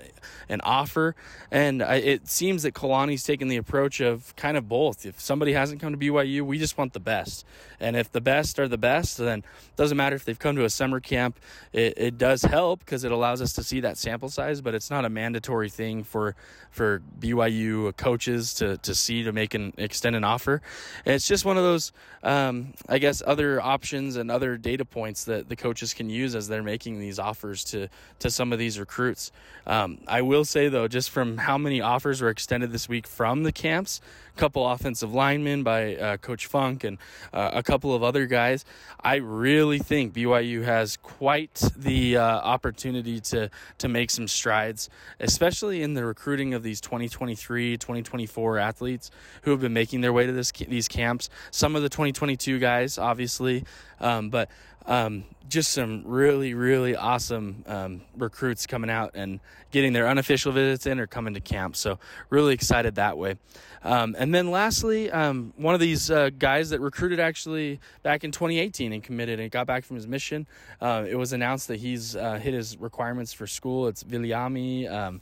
an 0.48 0.60
offer? 0.62 1.14
And 1.50 1.82
I, 1.82 1.96
it 1.96 2.28
seems 2.28 2.62
that 2.64 2.74
Kalani's 2.74 3.22
taken 3.22 3.48
the 3.48 3.56
approach 3.56 4.00
of 4.00 4.34
kind 4.36 4.56
of 4.56 4.68
both. 4.68 5.06
If 5.06 5.20
somebody 5.20 5.52
hasn't 5.52 5.80
come 5.80 5.92
to 5.92 5.98
BYU, 5.98 6.42
we 6.42 6.58
just 6.58 6.76
want 6.76 6.92
the 6.92 7.00
best, 7.00 7.46
and 7.78 7.96
if 7.96 8.12
the 8.12 8.20
best 8.20 8.58
are 8.58 8.68
the 8.68 8.78
best, 8.78 9.16
then 9.18 9.38
it 9.38 9.76
doesn't 9.76 9.96
matter 9.96 10.16
if 10.16 10.24
they've 10.24 10.38
come 10.38 10.56
to 10.56 10.64
a 10.64 10.70
summer 10.70 11.00
camp. 11.00 11.38
It, 11.72 11.94
it 11.96 12.18
does 12.18 12.42
help 12.42 12.80
because 12.80 13.04
it 13.04 13.12
allows 13.12 13.40
us 13.40 13.54
to 13.54 13.62
see 13.62 13.80
that 13.80 13.96
sample 13.96 14.28
size, 14.28 14.60
but 14.60 14.74
it's 14.74 14.90
not 14.90 15.04
a 15.04 15.08
mandatory 15.10 15.70
thing 15.70 16.04
for 16.04 16.34
for 16.70 17.02
BYU 17.18 17.96
coaches 17.96 18.54
to 18.54 18.76
to 18.78 18.94
see 18.94 19.22
to 19.22 19.32
make 19.32 19.54
an 19.54 19.72
extend 19.78 20.16
an 20.16 20.24
offer. 20.24 20.60
And 21.04 21.14
it's 21.14 21.26
just 21.26 21.44
one 21.44 21.56
of 21.56 21.64
those, 21.64 21.92
um, 22.22 22.74
I 22.88 22.98
guess, 22.98 23.22
other 23.26 23.60
options 23.60 24.16
and 24.16 24.30
other 24.30 24.49
other 24.50 24.58
data 24.58 24.84
points 24.84 25.24
that 25.24 25.48
the 25.48 25.56
coaches 25.56 25.94
can 25.94 26.10
use 26.10 26.34
as 26.34 26.48
they're 26.48 26.62
making 26.62 26.98
these 26.98 27.18
offers 27.18 27.64
to 27.64 27.88
to 28.18 28.30
some 28.30 28.52
of 28.52 28.58
these 28.58 28.78
recruits. 28.78 29.30
Um, 29.66 29.98
I 30.06 30.22
will 30.22 30.44
say 30.44 30.68
though, 30.68 30.88
just 30.88 31.10
from 31.10 31.38
how 31.38 31.56
many 31.56 31.80
offers 31.80 32.20
were 32.20 32.30
extended 32.30 32.72
this 32.72 32.88
week 32.88 33.06
from 33.06 33.44
the 33.44 33.52
camps, 33.52 34.00
couple 34.36 34.68
offensive 34.68 35.12
linemen 35.12 35.62
by 35.62 35.96
uh, 35.96 36.16
Coach 36.18 36.46
Funk 36.46 36.84
and 36.84 36.98
uh, 37.32 37.50
a 37.52 37.62
couple 37.62 37.94
of 37.94 38.02
other 38.02 38.26
guys, 38.26 38.64
I 39.02 39.16
really 39.16 39.78
think 39.78 40.14
BYU 40.14 40.64
has 40.64 40.96
quite 40.96 41.62
the 41.76 42.16
uh, 42.16 42.22
opportunity 42.22 43.20
to 43.20 43.50
to 43.78 43.88
make 43.88 44.10
some 44.10 44.28
strides, 44.28 44.90
especially 45.18 45.82
in 45.82 45.94
the 45.94 46.04
recruiting 46.04 46.54
of 46.54 46.62
these 46.62 46.80
2023, 46.80 47.76
2024 47.76 48.58
athletes 48.58 49.10
who 49.42 49.50
have 49.50 49.60
been 49.60 49.72
making 49.72 50.00
their 50.00 50.12
way 50.12 50.26
to 50.26 50.32
this 50.32 50.52
these 50.52 50.88
camps. 50.88 51.30
Some 51.50 51.76
of 51.76 51.82
the 51.82 51.88
2022 51.88 52.58
guys, 52.58 52.98
obviously, 52.98 53.64
um, 54.00 54.30
but 54.30 54.50
um, 54.86 55.24
just 55.48 55.72
some 55.72 56.02
really, 56.04 56.54
really 56.54 56.96
awesome 56.96 57.64
um, 57.66 58.02
recruits 58.16 58.66
coming 58.66 58.88
out 58.88 59.10
and 59.14 59.40
getting 59.72 59.92
their 59.92 60.08
unofficial 60.08 60.52
visits 60.52 60.86
in 60.86 61.00
or 61.00 61.06
coming 61.06 61.34
to 61.34 61.40
camp. 61.40 61.76
So, 61.76 61.98
really 62.30 62.54
excited 62.54 62.94
that 62.94 63.18
way. 63.18 63.36
Um, 63.82 64.14
and 64.18 64.34
then, 64.34 64.50
lastly, 64.50 65.10
um, 65.10 65.52
one 65.56 65.74
of 65.74 65.80
these 65.80 66.10
uh, 66.10 66.30
guys 66.38 66.70
that 66.70 66.80
recruited 66.80 67.18
actually 67.18 67.80
back 68.02 68.24
in 68.24 68.30
2018 68.30 68.92
and 68.92 69.02
committed 69.02 69.40
and 69.40 69.50
got 69.50 69.66
back 69.66 69.84
from 69.84 69.96
his 69.96 70.06
mission. 70.06 70.46
Uh, 70.80 71.04
it 71.08 71.16
was 71.16 71.32
announced 71.32 71.68
that 71.68 71.80
he's 71.80 72.14
uh, 72.14 72.34
hit 72.34 72.54
his 72.54 72.78
requirements 72.78 73.32
for 73.32 73.46
school. 73.46 73.88
It's 73.88 74.04
Viliami. 74.04 74.90
Um, 74.90 75.20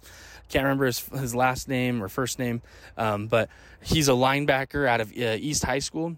can't 0.49 0.65
remember 0.65 0.87
his, 0.87 1.01
his 1.09 1.35
last 1.35 1.69
name 1.69 2.03
or 2.03 2.09
first 2.09 2.39
name, 2.39 2.63
um, 2.97 3.27
but 3.27 3.49
he's 3.83 4.09
a 4.09 4.13
linebacker 4.13 4.89
out 4.89 5.01
of 5.01 5.11
uh, 5.11 5.37
East 5.39 5.65
High 5.65 5.79
School 5.79 6.17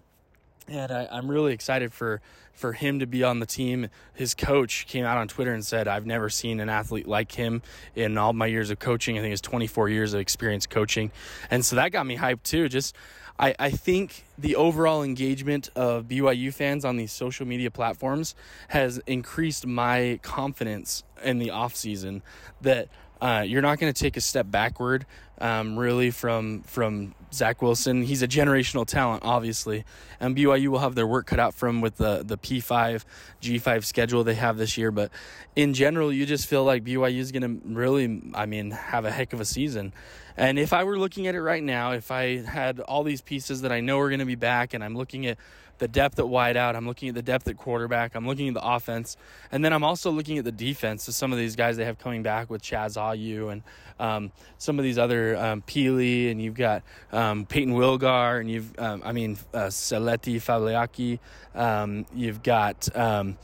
and 0.67 0.91
I, 0.91 1.07
am 1.11 1.29
really 1.29 1.53
excited 1.53 1.93
for 1.93 2.21
for 2.53 2.73
him 2.73 2.99
to 2.99 3.07
be 3.07 3.23
on 3.23 3.39
the 3.39 3.45
team. 3.45 3.89
His 4.13 4.33
coach 4.33 4.85
came 4.87 5.05
out 5.05 5.17
on 5.17 5.27
Twitter 5.27 5.53
and 5.53 5.65
said, 5.65 5.87
"I've 5.87 6.05
never 6.05 6.29
seen 6.29 6.59
an 6.59 6.69
athlete 6.69 7.07
like 7.07 7.31
him 7.31 7.61
in 7.95 8.17
all 8.17 8.33
my 8.33 8.45
years 8.45 8.69
of 8.69 8.79
coaching. 8.79 9.17
I 9.17 9.21
think 9.21 9.31
it's 9.31 9.41
24 9.41 9.89
years 9.89 10.13
of 10.13 10.19
experience 10.19 10.65
coaching, 10.65 11.11
and 11.49 11.65
so 11.65 11.75
that 11.75 11.91
got 11.91 12.05
me 12.05 12.17
hyped 12.17 12.43
too. 12.43 12.69
Just 12.69 12.95
I, 13.39 13.55
I 13.57 13.71
think 13.71 14.23
the 14.37 14.55
overall 14.55 15.03
engagement 15.03 15.69
of 15.75 16.05
BYU 16.05 16.53
fans 16.53 16.85
on 16.85 16.97
these 16.97 17.11
social 17.11 17.47
media 17.47 17.71
platforms 17.71 18.35
has 18.69 18.99
increased 19.07 19.65
my 19.65 20.19
confidence 20.21 21.03
in 21.23 21.39
the 21.39 21.49
off 21.49 21.75
season 21.75 22.21
that 22.61 22.87
uh, 23.21 23.43
you're 23.45 23.61
not 23.61 23.79
going 23.79 23.93
to 23.93 23.99
take 23.99 24.17
a 24.17 24.21
step 24.21 24.49
backward, 24.49 25.05
um, 25.39 25.77
really, 25.77 26.09
from 26.09 26.63
from 26.63 27.13
Zach 27.31 27.61
Wilson. 27.61 28.01
He's 28.01 28.23
a 28.23 28.27
generational 28.27 28.85
talent, 28.85 29.21
obviously, 29.23 29.85
and 30.19 30.35
BYU 30.35 30.69
will 30.69 30.79
have 30.79 30.95
their 30.95 31.05
work 31.05 31.27
cut 31.27 31.39
out 31.39 31.53
from 31.53 31.81
with 31.81 31.97
the 31.97 32.23
the 32.25 32.37
P5, 32.37 33.05
G5 33.39 33.83
schedule 33.83 34.23
they 34.23 34.33
have 34.33 34.57
this 34.57 34.75
year. 34.75 34.89
But 34.89 35.11
in 35.55 35.75
general, 35.75 36.11
you 36.11 36.25
just 36.25 36.47
feel 36.47 36.63
like 36.63 36.83
BYU 36.83 37.19
is 37.19 37.31
going 37.31 37.43
to 37.43 37.67
really, 37.67 38.23
I 38.33 38.47
mean, 38.47 38.71
have 38.71 39.05
a 39.05 39.11
heck 39.11 39.33
of 39.33 39.39
a 39.39 39.45
season. 39.45 39.93
And 40.35 40.57
if 40.57 40.73
I 40.73 40.83
were 40.83 40.97
looking 40.97 41.27
at 41.27 41.35
it 41.35 41.41
right 41.41 41.61
now, 41.61 41.91
if 41.91 42.09
I 42.09 42.37
had 42.37 42.79
all 42.79 43.03
these 43.03 43.21
pieces 43.21 43.61
that 43.61 43.71
I 43.71 43.81
know 43.81 43.99
are 43.99 44.09
going 44.09 44.19
to 44.19 44.25
be 44.25 44.35
back, 44.35 44.73
and 44.73 44.83
I'm 44.83 44.95
looking 44.95 45.27
at 45.27 45.37
the 45.81 45.87
depth 45.87 46.19
at 46.19 46.25
wideout. 46.25 46.75
I'm 46.75 46.85
looking 46.85 47.09
at 47.09 47.15
the 47.15 47.23
depth 47.23 47.47
at 47.47 47.57
quarterback. 47.57 48.13
I'm 48.13 48.27
looking 48.27 48.47
at 48.47 48.53
the 48.53 48.63
offense, 48.63 49.17
and 49.51 49.65
then 49.65 49.73
I'm 49.73 49.83
also 49.83 50.11
looking 50.11 50.37
at 50.37 50.45
the 50.45 50.51
defense. 50.51 51.05
So 51.05 51.11
some 51.11 51.33
of 51.33 51.39
these 51.39 51.55
guys 51.55 51.75
they 51.75 51.85
have 51.85 51.97
coming 51.97 52.21
back 52.21 52.51
with 52.51 52.61
Chaz 52.61 52.97
Ayu 52.97 53.51
and 53.51 53.63
um, 53.99 54.31
some 54.59 54.77
of 54.77 54.83
these 54.83 54.99
other 54.99 55.35
um, 55.35 55.63
Pili, 55.63 56.29
and 56.29 56.39
you've 56.39 56.53
got 56.53 56.83
um, 57.11 57.47
Payton 57.47 57.73
Wilgar, 57.73 58.39
and 58.39 58.49
you've 58.49 58.77
um, 58.79 59.01
I 59.03 59.11
mean 59.11 59.39
uh, 59.55 59.69
Seletti 59.69 60.35
Fabliaki. 60.35 61.17
Um, 61.55 62.05
you've 62.13 62.43
got 62.43 62.95
um, 62.95 63.39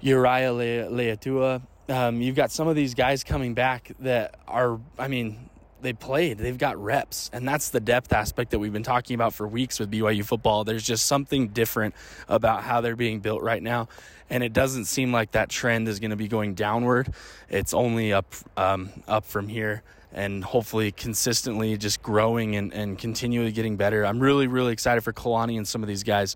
Uriah 0.00 0.52
Le- 0.52 0.90
Leiataua. 0.90 1.60
Um, 1.88 2.20
you've 2.20 2.36
got 2.36 2.52
some 2.52 2.68
of 2.68 2.76
these 2.76 2.94
guys 2.94 3.24
coming 3.24 3.54
back 3.54 3.90
that 4.00 4.38
are, 4.46 4.78
I 4.98 5.08
mean, 5.08 5.48
they 5.80 5.92
played, 5.92 6.38
they've 6.38 6.58
got 6.58 6.82
reps, 6.82 7.30
and 7.32 7.46
that's 7.46 7.70
the 7.70 7.80
depth 7.80 8.12
aspect 8.12 8.50
that 8.50 8.58
we've 8.58 8.72
been 8.72 8.82
talking 8.82 9.14
about 9.14 9.34
for 9.34 9.46
weeks 9.46 9.78
with 9.78 9.90
BYU 9.90 10.24
football. 10.24 10.64
There's 10.64 10.84
just 10.84 11.06
something 11.06 11.48
different 11.48 11.94
about 12.28 12.62
how 12.62 12.80
they're 12.80 12.96
being 12.96 13.20
built 13.20 13.42
right 13.42 13.62
now, 13.62 13.88
and 14.30 14.42
it 14.42 14.52
doesn't 14.52 14.86
seem 14.86 15.12
like 15.12 15.32
that 15.32 15.48
trend 15.48 15.88
is 15.88 16.00
going 16.00 16.10
to 16.10 16.16
be 16.16 16.28
going 16.28 16.54
downward. 16.54 17.12
It's 17.48 17.74
only 17.74 18.12
up, 18.12 18.34
um, 18.56 18.90
up 19.06 19.24
from 19.24 19.48
here, 19.48 19.82
and 20.12 20.42
hopefully 20.44 20.92
consistently 20.92 21.76
just 21.76 22.02
growing 22.02 22.56
and, 22.56 22.72
and 22.72 22.98
continually 22.98 23.52
getting 23.52 23.76
better. 23.76 24.04
I'm 24.04 24.20
really, 24.20 24.46
really 24.46 24.72
excited 24.72 25.02
for 25.02 25.12
Kalani 25.12 25.56
and 25.56 25.66
some 25.66 25.82
of 25.82 25.88
these 25.88 26.02
guys. 26.02 26.34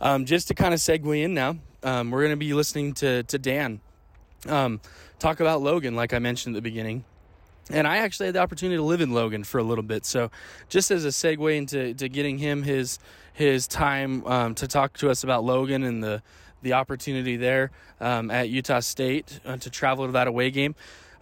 Um, 0.00 0.24
just 0.24 0.48
to 0.48 0.54
kind 0.54 0.74
of 0.74 0.80
segue 0.80 1.22
in 1.22 1.34
now, 1.34 1.56
um, 1.82 2.10
we're 2.10 2.20
going 2.20 2.32
to 2.32 2.36
be 2.36 2.54
listening 2.54 2.94
to 2.94 3.22
to 3.24 3.38
Dan 3.38 3.80
um, 4.48 4.80
talk 5.18 5.40
about 5.40 5.62
Logan, 5.62 5.94
like 5.94 6.12
I 6.12 6.18
mentioned 6.18 6.54
at 6.54 6.58
the 6.58 6.62
beginning. 6.62 7.04
And 7.72 7.86
I 7.86 7.98
actually 7.98 8.26
had 8.26 8.34
the 8.34 8.40
opportunity 8.40 8.76
to 8.76 8.82
live 8.82 9.00
in 9.00 9.12
Logan 9.12 9.44
for 9.44 9.58
a 9.58 9.62
little 9.62 9.82
bit. 9.82 10.04
So, 10.04 10.30
just 10.68 10.90
as 10.90 11.04
a 11.04 11.08
segue 11.08 11.56
into 11.56 11.94
to 11.94 12.08
getting 12.08 12.38
him 12.38 12.62
his 12.62 12.98
his 13.32 13.66
time 13.66 14.24
um, 14.26 14.54
to 14.56 14.68
talk 14.68 14.98
to 14.98 15.10
us 15.10 15.24
about 15.24 15.42
Logan 15.42 15.82
and 15.82 16.04
the 16.04 16.22
the 16.62 16.74
opportunity 16.74 17.36
there 17.36 17.70
um, 18.00 18.30
at 18.30 18.48
Utah 18.48 18.80
State 18.80 19.40
uh, 19.44 19.56
to 19.56 19.70
travel 19.70 20.06
to 20.06 20.12
that 20.12 20.28
away 20.28 20.50
game. 20.50 20.74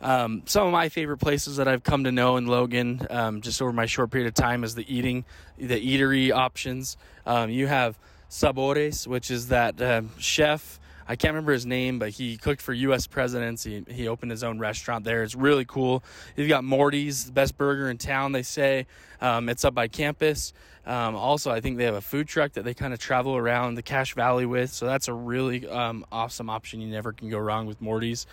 Um, 0.02 0.42
some 0.46 0.66
of 0.66 0.72
my 0.72 0.88
favorite 0.88 1.18
places 1.18 1.56
that 1.56 1.68
I've 1.68 1.82
come 1.82 2.04
to 2.04 2.12
know 2.12 2.36
in 2.36 2.46
Logan, 2.46 3.06
um, 3.10 3.42
just 3.42 3.60
over 3.60 3.72
my 3.72 3.86
short 3.86 4.10
period 4.10 4.28
of 4.28 4.34
time, 4.34 4.64
is 4.64 4.74
the 4.74 4.94
eating, 4.94 5.24
the 5.58 5.80
eatery 5.80 6.32
options. 6.32 6.96
Um, 7.26 7.50
you 7.50 7.66
have 7.66 7.98
Sabores, 8.30 9.06
which 9.06 9.30
is 9.30 9.48
that 9.48 9.80
uh, 9.80 10.02
chef. 10.18 10.79
I 11.10 11.16
can't 11.16 11.32
remember 11.32 11.52
his 11.52 11.66
name, 11.66 11.98
but 11.98 12.10
he 12.10 12.36
cooked 12.36 12.62
for 12.62 12.72
U.S. 12.72 13.08
presidents. 13.08 13.64
He, 13.64 13.82
he 13.88 14.06
opened 14.06 14.30
his 14.30 14.44
own 14.44 14.60
restaurant 14.60 15.04
there. 15.04 15.24
It's 15.24 15.34
really 15.34 15.64
cool. 15.64 16.04
You've 16.36 16.48
got 16.48 16.62
Morty's, 16.62 17.24
the 17.24 17.32
best 17.32 17.58
burger 17.58 17.90
in 17.90 17.98
town, 17.98 18.30
they 18.30 18.44
say. 18.44 18.86
Um, 19.20 19.48
it's 19.48 19.64
up 19.64 19.74
by 19.74 19.88
campus. 19.88 20.52
Um, 20.86 21.16
also, 21.16 21.50
I 21.50 21.60
think 21.60 21.78
they 21.78 21.84
have 21.84 21.96
a 21.96 22.00
food 22.00 22.28
truck 22.28 22.52
that 22.52 22.64
they 22.64 22.74
kind 22.74 22.94
of 22.94 23.00
travel 23.00 23.36
around 23.36 23.74
the 23.74 23.82
Cache 23.82 24.14
Valley 24.14 24.46
with. 24.46 24.72
So 24.72 24.86
that's 24.86 25.08
a 25.08 25.12
really 25.12 25.66
um, 25.66 26.06
awesome 26.12 26.48
option. 26.48 26.80
You 26.80 26.86
never 26.86 27.12
can 27.12 27.28
go 27.28 27.40
wrong 27.40 27.66
with 27.66 27.80
Morty's. 27.80 28.28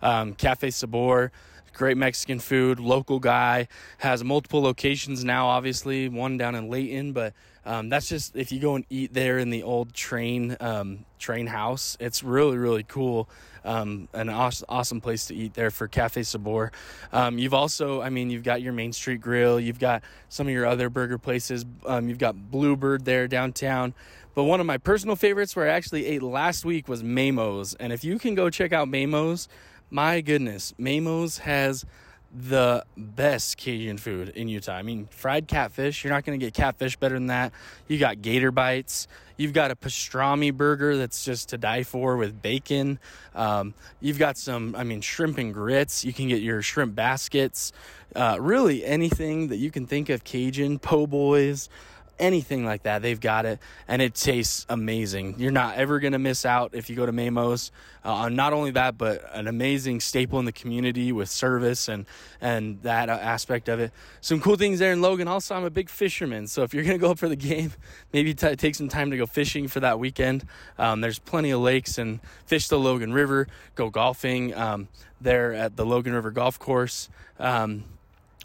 Um, 0.00 0.34
Cafe 0.34 0.70
Sabor, 0.70 1.32
great 1.72 1.96
Mexican 1.96 2.38
food, 2.38 2.78
local 2.78 3.18
guy, 3.18 3.66
has 3.98 4.22
multiple 4.22 4.62
locations 4.62 5.24
now, 5.24 5.48
obviously, 5.48 6.08
one 6.08 6.36
down 6.36 6.54
in 6.54 6.70
Layton, 6.70 7.12
but 7.12 7.34
um, 7.64 7.88
that's 7.88 8.08
just 8.08 8.36
if 8.36 8.52
you 8.52 8.60
go 8.60 8.74
and 8.76 8.84
eat 8.90 9.12
there 9.12 9.38
in 9.38 9.50
the 9.50 9.62
old 9.62 9.92
train 9.92 10.56
um, 10.60 11.04
train 11.18 11.46
house, 11.46 11.96
it's 12.00 12.22
really 12.22 12.58
really 12.58 12.82
cool. 12.82 13.28
Um, 13.62 14.08
an 14.14 14.30
awesome, 14.30 14.66
awesome 14.70 15.00
place 15.02 15.26
to 15.26 15.34
eat 15.34 15.52
there 15.52 15.70
for 15.70 15.86
Cafe 15.86 16.22
Sabor. 16.22 16.72
Um, 17.12 17.36
you've 17.38 17.52
also, 17.52 18.00
I 18.00 18.08
mean, 18.08 18.30
you've 18.30 18.42
got 18.42 18.62
your 18.62 18.72
Main 18.72 18.94
Street 18.94 19.20
Grill. 19.20 19.60
You've 19.60 19.78
got 19.78 20.02
some 20.30 20.46
of 20.46 20.52
your 20.54 20.64
other 20.64 20.88
burger 20.88 21.18
places. 21.18 21.66
Um, 21.84 22.08
you've 22.08 22.16
got 22.16 22.50
Bluebird 22.50 23.04
there 23.04 23.28
downtown. 23.28 23.92
But 24.34 24.44
one 24.44 24.60
of 24.60 24.66
my 24.66 24.78
personal 24.78 25.16
favorites, 25.16 25.54
where 25.54 25.66
I 25.66 25.74
actually 25.74 26.06
ate 26.06 26.22
last 26.22 26.64
week, 26.64 26.88
was 26.88 27.02
Mamo's. 27.02 27.74
And 27.74 27.92
if 27.92 28.04
you 28.04 28.18
can 28.18 28.34
go 28.34 28.48
check 28.48 28.72
out 28.72 28.88
Mamo's, 28.88 29.48
my 29.90 30.20
goodness, 30.20 30.72
Mamo's 30.78 31.38
has 31.38 31.84
the 32.32 32.84
best 32.96 33.56
Cajun 33.56 33.98
food 33.98 34.28
in 34.30 34.48
Utah. 34.48 34.74
I 34.74 34.82
mean, 34.82 35.08
fried 35.10 35.48
catfish, 35.48 36.04
you're 36.04 36.12
not 36.12 36.24
going 36.24 36.38
to 36.38 36.44
get 36.44 36.54
catfish 36.54 36.96
better 36.96 37.14
than 37.14 37.26
that. 37.26 37.52
You 37.88 37.98
got 37.98 38.22
gator 38.22 38.50
bites. 38.50 39.08
You've 39.36 39.52
got 39.52 39.70
a 39.70 39.76
pastrami 39.76 40.54
burger 40.54 40.96
that's 40.96 41.24
just 41.24 41.48
to 41.48 41.58
die 41.58 41.82
for 41.82 42.16
with 42.16 42.42
bacon. 42.42 42.98
Um, 43.34 43.74
you've 44.00 44.18
got 44.18 44.36
some, 44.36 44.76
I 44.76 44.84
mean, 44.84 45.00
shrimp 45.00 45.38
and 45.38 45.52
grits. 45.52 46.04
You 46.04 46.12
can 46.12 46.28
get 46.28 46.42
your 46.42 46.62
shrimp 46.62 46.94
baskets. 46.94 47.72
Uh, 48.14 48.36
really, 48.38 48.84
anything 48.84 49.48
that 49.48 49.56
you 49.56 49.70
can 49.70 49.86
think 49.86 50.08
of 50.08 50.24
Cajun, 50.24 50.78
po' 50.78 51.06
boys 51.06 51.68
anything 52.20 52.64
like 52.64 52.84
that, 52.84 53.02
they've 53.02 53.20
got 53.20 53.46
it, 53.46 53.58
and 53.88 54.00
it 54.00 54.14
tastes 54.14 54.66
amazing. 54.68 55.36
You're 55.38 55.50
not 55.50 55.76
ever 55.76 55.98
going 55.98 56.12
to 56.12 56.18
miss 56.18 56.46
out 56.46 56.74
if 56.74 56.88
you 56.88 56.96
go 56.96 57.06
to 57.06 57.12
Mamo's. 57.12 57.72
Uh, 58.04 58.28
not 58.28 58.52
only 58.52 58.70
that, 58.70 58.96
but 58.96 59.24
an 59.32 59.46
amazing 59.46 60.00
staple 60.00 60.38
in 60.38 60.44
the 60.44 60.52
community 60.52 61.12
with 61.12 61.28
service 61.28 61.88
and 61.88 62.06
and 62.40 62.80
that 62.82 63.10
uh, 63.10 63.12
aspect 63.12 63.68
of 63.68 63.78
it. 63.80 63.92
Some 64.20 64.40
cool 64.40 64.56
things 64.56 64.78
there 64.78 64.92
in 64.92 65.02
Logan. 65.02 65.28
Also, 65.28 65.54
I'm 65.54 65.64
a 65.64 65.70
big 65.70 65.90
fisherman, 65.90 66.46
so 66.46 66.62
if 66.62 66.72
you're 66.72 66.84
going 66.84 66.98
to 66.98 67.00
go 67.00 67.10
up 67.10 67.18
for 67.18 67.28
the 67.28 67.36
game, 67.36 67.72
maybe 68.12 68.32
t- 68.32 68.56
take 68.56 68.74
some 68.74 68.88
time 68.88 69.10
to 69.10 69.16
go 69.16 69.26
fishing 69.26 69.68
for 69.68 69.80
that 69.80 69.98
weekend. 69.98 70.46
Um, 70.78 71.00
there's 71.00 71.18
plenty 71.18 71.50
of 71.50 71.60
lakes 71.60 71.98
and 71.98 72.20
fish 72.46 72.68
the 72.68 72.78
Logan 72.78 73.12
River. 73.12 73.48
Go 73.74 73.90
golfing 73.90 74.54
um, 74.54 74.88
there 75.20 75.52
at 75.52 75.76
the 75.76 75.84
Logan 75.84 76.14
River 76.14 76.30
Golf 76.30 76.58
Course. 76.58 77.08
Um, 77.38 77.84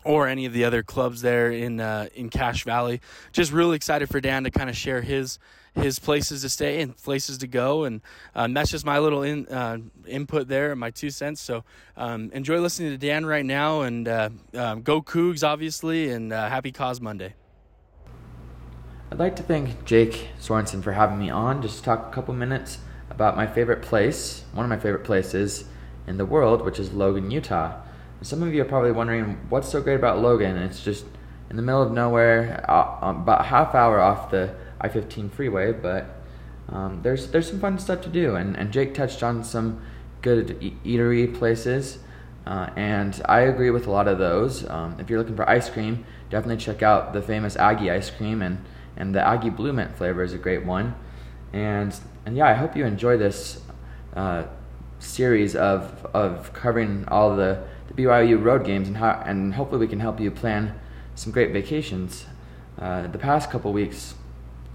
or 0.05 0.27
any 0.27 0.45
of 0.45 0.53
the 0.53 0.63
other 0.63 0.83
clubs 0.83 1.21
there 1.21 1.51
in 1.51 1.81
uh, 1.81 2.07
in 2.15 2.29
Cache 2.29 2.63
Valley. 2.63 3.01
Just 3.33 3.51
really 3.51 3.75
excited 3.75 4.07
for 4.07 4.21
Dan 4.21 4.45
to 4.45 4.51
kind 4.51 4.69
of 4.69 4.77
share 4.77 5.01
his 5.01 5.39
his 5.73 5.99
places 5.99 6.43
to 6.43 6.49
stay 6.49 6.79
and 6.81 6.95
places 6.95 7.39
to 7.39 7.47
go, 7.47 7.83
and 7.83 8.01
um, 8.33 8.53
that's 8.53 8.71
just 8.71 8.85
my 8.85 8.99
little 8.99 9.23
in, 9.23 9.45
uh, 9.47 9.77
input 10.07 10.47
there, 10.47 10.73
my 10.75 10.89
two 10.89 11.09
cents. 11.09 11.41
So 11.41 11.65
um, 11.97 12.31
enjoy 12.31 12.59
listening 12.59 12.91
to 12.91 12.97
Dan 12.97 13.25
right 13.25 13.45
now, 13.45 13.81
and 13.81 14.07
uh, 14.07 14.29
um, 14.53 14.83
go 14.83 15.01
Cougs, 15.01 15.45
obviously, 15.45 16.11
and 16.11 16.31
uh, 16.31 16.47
happy 16.47 16.71
COSMOnday. 16.71 17.33
I'd 19.11 19.19
like 19.19 19.35
to 19.35 19.43
thank 19.43 19.85
Jake 19.85 20.29
Sorensen 20.39 20.81
for 20.81 20.93
having 20.93 21.19
me 21.19 21.29
on. 21.29 21.61
Just 21.61 21.79
to 21.79 21.83
talk 21.83 22.07
a 22.07 22.11
couple 22.11 22.33
minutes 22.33 22.77
about 23.09 23.35
my 23.35 23.47
favorite 23.47 23.81
place, 23.81 24.43
one 24.53 24.65
of 24.65 24.69
my 24.69 24.79
favorite 24.79 25.03
places 25.03 25.65
in 26.07 26.17
the 26.17 26.25
world, 26.25 26.63
which 26.63 26.79
is 26.79 26.93
Logan, 26.93 27.31
Utah. 27.31 27.81
Some 28.21 28.41
of 28.43 28.54
you 28.54 28.62
are 28.62 28.65
probably 28.65 28.91
wondering 28.91 29.38
what's 29.49 29.69
so 29.69 29.82
great 29.82 29.95
about 29.95 30.21
Logan. 30.21 30.58
It's 30.58 30.84
just 30.84 31.06
in 31.49 31.58
the 31.58 31.62
middle 31.62 31.82
of 31.82 31.91
nowhere, 31.91 32.65
uh, 32.69 33.12
about 33.12 33.45
half 33.45 33.75
hour 33.75 33.99
off 33.99 34.32
the 34.32 34.56
I-15 34.82 35.32
freeway, 35.32 35.71
but 35.71 36.21
um, 36.69 37.01
there's 37.04 37.28
there's 37.28 37.47
some 37.47 37.60
fun 37.60 37.78
stuff 37.78 38.01
to 38.01 38.10
do. 38.10 38.36
And, 38.36 38.58
and 38.58 38.71
Jake 38.71 38.93
touched 38.93 39.21
on 39.21 39.43
some 39.43 39.82
good 40.21 40.58
e- 40.62 40.75
eatery 40.84 41.34
places, 41.34 41.99
uh, 42.47 42.69
and 42.75 43.21
I 43.25 43.41
agree 43.41 43.69
with 43.69 43.86
a 43.86 43.91
lot 43.91 44.08
of 44.08 44.17
those. 44.17 44.67
Um, 44.69 44.97
if 44.99 45.10
you're 45.10 45.19
looking 45.19 45.36
for 45.36 45.47
ice 45.47 45.69
cream, 45.69 46.06
definitely 46.30 46.58
check 46.58 46.82
out 46.82 47.13
the 47.13 47.21
famous 47.21 47.56
Aggie 47.56 47.91
ice 47.91 48.10
cream, 48.10 48.41
and, 48.41 48.63
and 48.97 49.13
the 49.13 49.21
Aggie 49.21 49.51
Blue 49.51 49.73
Mint 49.73 49.95
flavor 49.95 50.23
is 50.23 50.34
a 50.34 50.38
great 50.38 50.65
one. 50.65 50.95
And 51.54 51.95
and 52.25 52.36
yeah, 52.36 52.47
I 52.47 52.54
hope 52.54 52.75
you 52.75 52.86
enjoy 52.86 53.17
this 53.17 53.62
uh, 54.15 54.45
series 54.99 55.56
of 55.56 56.06
of 56.13 56.51
covering 56.54 57.06
all 57.08 57.36
the 57.36 57.63
BYU 57.95 58.43
road 58.43 58.65
games 58.65 58.88
and 58.88 58.97
how, 58.97 59.21
and 59.25 59.53
hopefully 59.53 59.79
we 59.79 59.88
can 59.88 59.99
help 59.99 60.19
you 60.19 60.31
plan 60.31 60.79
some 61.15 61.31
great 61.31 61.51
vacations. 61.51 62.25
Uh, 62.79 63.08
the 63.08 63.17
past 63.17 63.49
couple 63.49 63.71
weeks, 63.71 64.15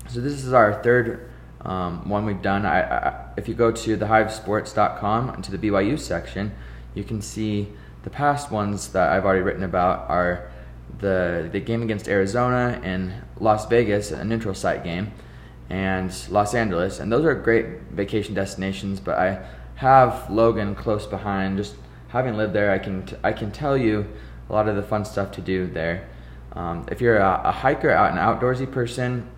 so 0.09 0.21
this 0.21 0.45
is 0.45 0.53
our 0.53 0.83
third 0.83 1.31
um, 1.61 2.09
one 2.09 2.25
we've 2.25 2.43
done. 2.43 2.65
I, 2.65 2.81
I, 2.81 3.25
if 3.37 3.47
you 3.49 3.55
go 3.55 3.71
to 3.71 3.97
thehivesports.com 3.97 5.31
and 5.31 5.45
to 5.45 5.57
the 5.57 5.59
BYU 5.59 5.99
section, 5.99 6.53
you 6.95 7.05
can 7.05 7.21
see 7.21 7.69
the 8.03 8.11
past 8.11 8.51
ones 8.51 8.89
that 8.89 9.11
I've 9.11 9.25
already 9.25 9.43
written 9.43 9.63
about 9.63 10.09
are 10.09 10.51
the 10.99 11.49
the 11.53 11.61
game 11.61 11.83
against 11.83 12.09
Arizona 12.09 12.81
and 12.83 13.13
Las 13.39 13.67
Vegas, 13.67 14.11
a 14.11 14.25
neutral 14.25 14.55
site 14.55 14.83
game, 14.83 15.13
and 15.69 16.13
Los 16.31 16.55
Angeles, 16.55 16.99
and 16.99 17.13
those 17.13 17.25
are 17.25 17.35
great 17.35 17.67
vacation 17.91 18.35
destinations. 18.35 18.99
But 19.01 19.19
I 19.19 19.47
have 19.77 20.31
Logan 20.31 20.75
close 20.75 21.07
behind, 21.07 21.59
just 21.59 21.75
having 22.11 22.37
lived 22.37 22.53
there, 22.53 22.71
I 22.71 22.79
can 22.79 23.07
I 23.23 23.33
can 23.33 23.51
tell 23.51 23.77
you 23.77 24.07
a 24.49 24.53
lot 24.53 24.69
of 24.69 24.77
the 24.77 24.83
fun 24.83 25.05
stuff 25.05 25.33
to 25.33 25.41
do 25.41 25.67
there. 25.67 26.09
Um, 26.53 26.87
if 26.91 27.01
you're 27.01 27.19
a, 27.19 27.41
a 27.45 27.53
hiker, 27.53 27.91
out 27.91 28.11
an 28.11 28.19
outdoorsy 28.19 28.71
person, 28.71 29.29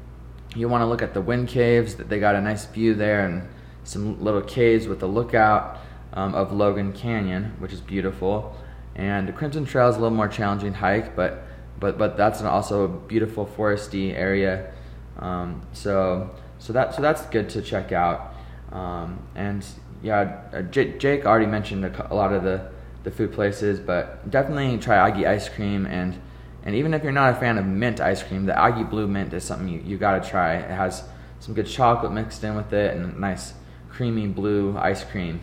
you 0.57 0.69
want 0.69 0.83
to 0.83 0.87
look 0.87 1.03
at 1.03 1.15
the 1.15 1.21
wind 1.21 1.49
caves. 1.49 1.95
That 1.97 2.09
they 2.09 2.19
got 2.19 2.35
a 2.35 2.41
nice 2.41 2.65
view 2.65 2.95
there 2.95 3.27
and 3.27 3.49
some 3.85 4.23
little 4.23 4.43
caves 4.43 4.87
with 4.87 5.03
a 5.03 5.07
lookout 5.07 5.79
um, 6.15 6.35
of 6.35 6.53
Logan 6.53 6.93
Canyon, 6.93 7.55
which 7.59 7.73
is 7.73 7.81
beautiful. 7.81 8.57
And 8.95 9.29
the 9.29 9.33
Crimson 9.33 9.65
Trail 9.65 9.89
is 9.89 9.97
a 9.97 10.01
little 10.01 10.17
more 10.17 10.29
challenging 10.29 10.75
hike, 10.75 11.15
but 11.15 11.45
but 11.79 11.99
but 11.99 12.17
that's 12.17 12.41
an 12.41 12.47
also 12.47 12.85
a 12.85 12.89
beautiful 12.89 13.47
foresty 13.47 14.15
area. 14.15 14.73
Um, 15.19 15.63
so 15.73 16.31
so 16.59 16.73
that 16.73 16.95
so 16.95 17.03
that's 17.03 17.23
good 17.27 17.49
to 17.51 17.63
check 17.63 17.93
out. 17.93 18.35
Um, 18.71 19.19
and 19.35 19.65
yeah, 20.03 20.43
uh, 20.53 20.62
J- 20.62 20.99
Jake 20.99 21.25
already 21.25 21.47
mentioned 21.47 21.85
a, 21.85 22.12
a 22.12 22.15
lot 22.15 22.33
of 22.33 22.43
the 22.43 22.71
the 23.05 23.11
food 23.11 23.33
places, 23.33 23.81
but 23.81 24.31
definitely 24.31 24.79
try 24.79 24.97
Aggie 24.97 25.27
ice 25.27 25.49
cream 25.49 25.87
and 25.87 26.21
and 26.65 26.77
even 26.77 26.95
if 26.95 27.03
you're 27.03 27.12
not 27.12 27.33
a 27.33 27.37
fan 27.37 27.59
of 27.59 27.67
mint 27.67 28.01
ice 28.01 28.23
cream, 28.23 28.47
the 28.47 28.57
Aggie 28.57 28.85
Blue 28.85 29.09
Mint 29.09 29.33
is 29.33 29.43
something 29.43 29.69
you, 29.69 29.81
you 29.81 29.99
got 29.99 30.23
to 30.23 30.29
try. 30.29 30.55
It 30.55 30.71
has 30.71 31.03
some 31.41 31.55
good 31.55 31.67
chocolate 31.67 32.12
mixed 32.12 32.45
in 32.45 32.55
with 32.55 32.73
it 32.73 32.97
and 32.97 33.19
nice 33.19 33.55
creamy 33.88 34.29
blue 34.29 34.77
ice 34.79 35.03
cream. 35.03 35.41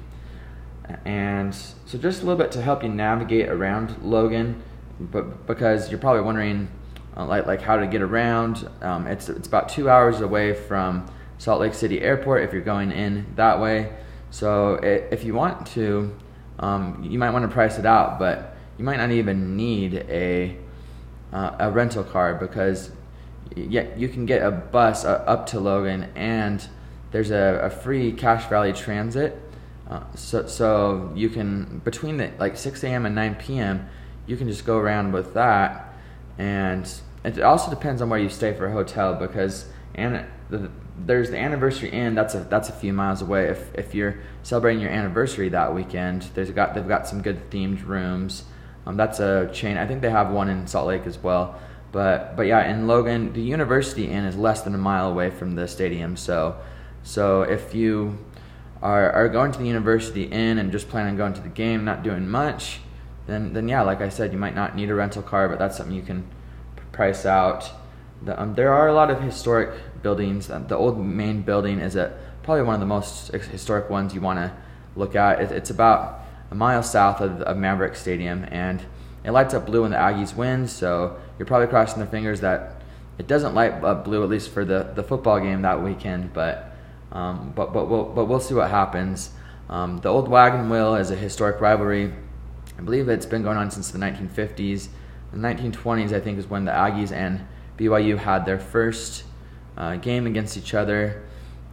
And 1.03 1.53
so 1.53 1.97
just 1.97 2.21
a 2.21 2.25
little 2.25 2.41
bit 2.41 2.53
to 2.53 2.61
help 2.61 2.83
you 2.83 2.89
navigate 2.89 3.49
around 3.49 4.01
Logan, 4.01 4.63
but 4.99 5.45
because 5.45 5.91
you're 5.91 5.99
probably 5.99 6.21
wondering 6.21 6.69
uh, 7.15 7.25
like 7.25 7.45
like 7.45 7.61
how 7.61 7.75
to 7.75 7.85
get 7.85 8.01
around. 8.01 8.67
Um, 8.81 9.05
it's 9.07 9.29
it's 9.29 9.47
about 9.47 9.69
two 9.69 9.89
hours 9.89 10.21
away 10.21 10.53
from 10.53 11.05
Salt 11.37 11.59
Lake 11.59 11.73
City 11.73 12.01
Airport 12.01 12.43
if 12.43 12.53
you're 12.53 12.61
going 12.61 12.91
in 12.91 13.25
that 13.35 13.59
way. 13.59 13.93
So 14.31 14.75
if 14.75 15.23
you 15.23 15.33
want 15.33 15.67
to, 15.67 16.15
um, 16.59 17.03
you 17.03 17.17
might 17.17 17.31
want 17.31 17.43
to 17.43 17.53
price 17.53 17.79
it 17.79 17.85
out, 17.85 18.19
but 18.19 18.55
you 18.77 18.85
might 18.85 18.97
not 18.97 19.11
even 19.11 19.55
need 19.55 19.95
a 19.95 20.57
uh, 21.31 21.55
a 21.59 21.71
rental 21.71 22.03
car 22.03 22.35
because 22.35 22.91
yeah, 23.55 23.85
you 23.95 24.09
can 24.09 24.25
get 24.25 24.41
a 24.41 24.51
bus 24.51 25.05
uh, 25.05 25.23
up 25.27 25.47
to 25.47 25.59
Logan 25.59 26.09
and 26.15 26.67
there's 27.11 27.31
a, 27.31 27.61
a 27.63 27.69
free 27.69 28.11
Cache 28.11 28.47
Valley 28.49 28.73
Transit. 28.73 29.39
Uh, 29.89 30.03
so, 30.15 30.45
so 30.45 31.11
you 31.15 31.29
can 31.29 31.79
between 31.79 32.17
the 32.17 32.31
like 32.37 32.55
6 32.55 32.83
a.m. 32.83 33.05
and 33.05 33.15
9 33.15 33.35
p.m. 33.35 33.89
you 34.27 34.37
can 34.37 34.47
just 34.47 34.63
go 34.63 34.77
around 34.77 35.11
with 35.11 35.33
that, 35.33 35.93
and 36.37 36.91
it 37.23 37.41
also 37.41 37.71
depends 37.71 37.99
on 37.99 38.09
where 38.09 38.19
you 38.19 38.29
stay 38.29 38.53
for 38.53 38.67
a 38.67 38.71
hotel 38.71 39.15
because 39.15 39.65
and 39.95 40.25
the, 40.51 40.69
there's 41.05 41.29
the 41.29 41.37
anniversary 41.37 41.89
inn 41.89 42.15
that's 42.15 42.35
a 42.35 42.39
that's 42.39 42.69
a 42.69 42.73
few 42.73 42.93
miles 42.93 43.21
away. 43.21 43.45
If 43.45 43.73
if 43.75 43.95
you're 43.95 44.19
celebrating 44.43 44.81
your 44.81 44.91
anniversary 44.91 45.49
that 45.49 45.73
weekend, 45.73 46.23
there's 46.33 46.51
got 46.51 46.73
they've 46.73 46.87
got 46.87 47.07
some 47.07 47.21
good 47.21 47.49
themed 47.49 47.85
rooms. 47.85 48.43
Um, 48.85 48.97
that's 48.97 49.19
a 49.19 49.49
chain. 49.53 49.77
I 49.77 49.85
think 49.85 50.01
they 50.01 50.09
have 50.09 50.31
one 50.31 50.49
in 50.49 50.67
Salt 50.67 50.87
Lake 50.87 51.05
as 51.05 51.17
well. 51.17 51.59
But 51.91 52.35
but 52.35 52.43
yeah, 52.43 52.69
in 52.69 52.87
Logan, 52.87 53.33
the 53.33 53.41
University 53.41 54.07
Inn 54.07 54.25
is 54.25 54.35
less 54.35 54.61
than 54.61 54.75
a 54.75 54.77
mile 54.77 55.09
away 55.09 55.29
from 55.29 55.55
the 55.55 55.67
stadium. 55.67 56.15
So 56.15 56.59
so 57.03 57.41
if 57.41 57.73
you 57.73 58.17
are, 58.81 59.11
are 59.11 59.29
going 59.29 59.51
to 59.51 59.59
the 59.59 59.65
University 59.65 60.23
Inn 60.23 60.57
and 60.57 60.71
just 60.71 60.89
plan 60.89 61.07
on 61.07 61.17
going 61.17 61.33
to 61.33 61.41
the 61.41 61.49
game, 61.49 61.83
not 61.83 62.03
doing 62.03 62.29
much, 62.29 62.79
then 63.27 63.53
then 63.53 63.67
yeah, 63.67 63.81
like 63.81 64.01
I 64.01 64.09
said, 64.09 64.31
you 64.31 64.39
might 64.39 64.55
not 64.55 64.75
need 64.75 64.89
a 64.89 64.95
rental 64.95 65.21
car, 65.21 65.49
but 65.49 65.59
that's 65.59 65.77
something 65.77 65.95
you 65.95 66.01
can 66.01 66.27
price 66.91 67.25
out. 67.25 67.71
The, 68.23 68.41
um, 68.41 68.55
there 68.55 68.73
are 68.73 68.87
a 68.87 68.93
lot 68.93 69.09
of 69.09 69.21
historic 69.21 69.69
buildings. 70.01 70.49
Um, 70.49 70.67
the 70.67 70.75
old 70.75 70.99
main 70.99 71.41
building 71.41 71.79
is 71.79 71.95
a, 71.95 72.17
probably 72.43 72.63
one 72.63 72.75
of 72.75 72.79
the 72.81 72.85
most 72.85 73.31
historic 73.31 73.89
ones 73.89 74.13
you 74.13 74.21
want 74.21 74.39
to 74.39 74.51
look 74.95 75.15
at. 75.15 75.41
It, 75.41 75.51
it's 75.51 75.69
about 75.69 76.21
a 76.51 76.55
mile 76.55 76.83
south 76.83 77.21
of, 77.21 77.41
of 77.41 77.57
Maverik 77.57 77.95
Stadium, 77.95 78.45
and 78.49 78.83
it 79.23 79.31
lights 79.31 79.53
up 79.53 79.65
blue 79.65 79.83
when 79.83 79.91
the 79.91 79.97
Aggies 79.97 80.35
win. 80.35 80.67
So 80.67 81.17
you're 81.37 81.45
probably 81.45 81.67
crossing 81.67 81.99
their 81.99 82.07
fingers 82.07 82.41
that 82.41 82.81
it 83.17 83.27
doesn't 83.27 83.53
light 83.53 83.83
up 83.83 84.05
blue, 84.05 84.23
at 84.23 84.29
least 84.29 84.49
for 84.49 84.65
the, 84.65 84.91
the 84.95 85.03
football 85.03 85.39
game 85.39 85.61
that 85.61 85.83
weekend. 85.83 86.33
But 86.33 86.73
um, 87.11 87.53
but 87.55 87.73
but 87.73 87.89
we'll 87.89 88.05
but 88.05 88.25
we'll 88.25 88.39
see 88.39 88.53
what 88.53 88.69
happens. 88.69 89.31
Um, 89.69 89.99
the 89.99 90.09
old 90.09 90.27
wagon 90.27 90.69
wheel 90.69 90.95
is 90.95 91.11
a 91.11 91.15
historic 91.15 91.61
rivalry. 91.61 92.13
I 92.77 92.81
believe 92.81 93.09
it's 93.09 93.25
been 93.25 93.43
going 93.43 93.57
on 93.57 93.69
since 93.71 93.91
the 93.91 93.99
1950s. 93.99 94.87
The 95.31 95.37
1920s, 95.37 96.11
I 96.11 96.19
think, 96.19 96.39
is 96.39 96.47
when 96.47 96.65
the 96.65 96.71
Aggies 96.71 97.11
and 97.11 97.45
BYU 97.79 98.17
had 98.17 98.45
their 98.45 98.59
first 98.59 99.23
uh, 99.77 99.95
game 99.95 100.27
against 100.27 100.57
each 100.57 100.73
other. 100.73 101.23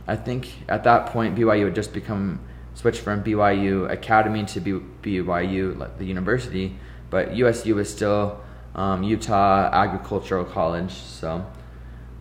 I 0.07 0.17
think 0.17 0.49
at 0.69 0.85
that 0.85 1.07
point 1.07 1.37
BYU 1.37 1.65
had 1.65 1.75
just 1.75 1.93
become 1.93 2.41
switched 2.75 3.01
from 3.01 3.25
BYU 3.25 3.91
Academy 3.91 4.45
to 4.45 4.61
BYU, 4.61 5.77
like 5.77 5.99
the 5.99 6.05
university, 6.05 6.77
but 7.11 7.35
USU 7.35 7.75
was 7.75 7.93
still 7.93 8.41
um, 8.77 9.03
Utah 9.03 9.71
Agricultural 9.73 10.45
College. 10.45 10.93
So 10.93 11.45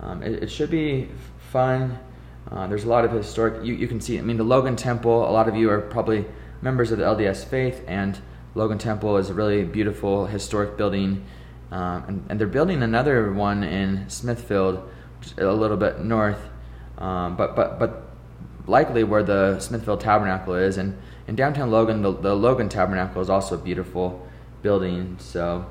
um, 0.00 0.22
it, 0.22 0.42
it, 0.44 0.50
should 0.50 0.70
be 0.70 1.08
fun. 1.50 1.98
Uh, 2.50 2.66
there's 2.66 2.84
a 2.84 2.88
lot 2.88 3.04
of 3.04 3.12
historic. 3.12 3.64
You, 3.64 3.74
you 3.74 3.86
can 3.86 4.00
see. 4.00 4.18
I 4.18 4.22
mean, 4.22 4.38
the 4.38 4.44
Logan 4.44 4.74
Temple. 4.76 5.28
A 5.28 5.30
lot 5.30 5.48
of 5.48 5.54
you 5.54 5.70
are 5.70 5.80
probably 5.80 6.24
members 6.62 6.90
of 6.90 6.98
the 6.98 7.04
LDS 7.04 7.44
faith, 7.44 7.84
and 7.86 8.18
Logan 8.54 8.78
Temple 8.78 9.18
is 9.18 9.30
a 9.30 9.34
really 9.34 9.64
beautiful 9.64 10.26
historic 10.26 10.76
building. 10.76 11.24
Um, 11.70 12.04
and, 12.06 12.26
and, 12.28 12.40
they're 12.40 12.46
building 12.46 12.82
another 12.82 13.32
one 13.32 13.64
in 13.64 14.08
Smithfield, 14.08 14.88
a 15.36 15.46
little 15.46 15.76
bit 15.76 16.00
north, 16.00 16.38
um, 16.98 17.36
but 17.36 17.56
but 17.56 17.80
but 17.80 18.08
likely 18.68 19.02
where 19.02 19.24
the 19.24 19.58
Smithfield 19.58 20.00
Tabernacle 20.00 20.54
is. 20.54 20.76
And 20.76 20.96
in 21.26 21.34
downtown 21.34 21.72
Logan, 21.72 22.02
the, 22.02 22.12
the 22.12 22.34
Logan 22.34 22.68
Tabernacle 22.68 23.20
is 23.20 23.28
also 23.28 23.56
a 23.56 23.58
beautiful 23.58 24.26
building. 24.62 25.16
So 25.18 25.66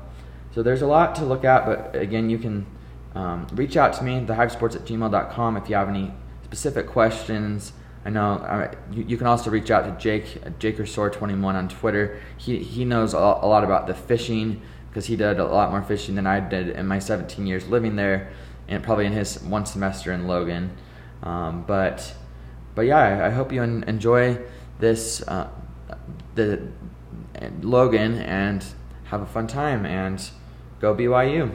so 0.56 0.62
there's 0.62 0.82
a 0.82 0.86
lot 0.86 1.14
to 1.16 1.24
look 1.24 1.44
at. 1.44 1.64
But 1.64 1.96
again, 1.96 2.28
you 2.28 2.38
can 2.38 2.66
um, 3.14 3.46
reach 3.52 3.76
out 3.76 3.92
to 3.94 4.04
me, 4.04 4.20
thehivesports 4.20 4.76
at 4.76 4.84
gmail.com, 4.84 5.56
if 5.56 5.68
you 5.68 5.76
have 5.76 5.88
any 5.88 6.12
specific 6.44 6.86
questions. 6.86 7.72
I 8.04 8.10
know 8.10 8.70
you, 8.92 9.02
you, 9.02 9.16
can 9.16 9.26
also 9.26 9.50
reach 9.50 9.70
out 9.70 9.82
to 9.82 10.00
Jake, 10.00 10.40
Jakersore21 10.60 11.42
on 11.42 11.68
Twitter. 11.68 12.20
He, 12.36 12.58
he 12.58 12.84
knows 12.84 13.14
a 13.14 13.18
lot 13.18 13.64
about 13.64 13.86
the 13.86 13.94
fishing 13.94 14.62
because 14.96 15.08
he 15.08 15.16
did 15.16 15.38
a 15.38 15.44
lot 15.44 15.70
more 15.70 15.82
fishing 15.82 16.14
than 16.14 16.26
I 16.26 16.40
did 16.40 16.70
in 16.70 16.86
my 16.86 16.98
17 17.00 17.46
years 17.46 17.68
living 17.68 17.96
there 17.96 18.32
and 18.66 18.82
probably 18.82 19.04
in 19.04 19.12
his 19.12 19.42
one 19.42 19.66
semester 19.66 20.10
in 20.10 20.26
Logan. 20.26 20.74
Um, 21.22 21.64
but 21.66 22.14
but 22.74 22.86
yeah, 22.86 22.96
I, 22.96 23.26
I 23.26 23.28
hope 23.28 23.52
you 23.52 23.62
enjoy 23.62 24.38
this 24.78 25.20
uh, 25.28 25.50
the 26.34 26.66
Logan 27.60 28.14
and 28.20 28.64
have 29.04 29.20
a 29.20 29.26
fun 29.26 29.46
time 29.46 29.84
and 29.84 30.30
go 30.80 30.94
BYU. 30.94 31.54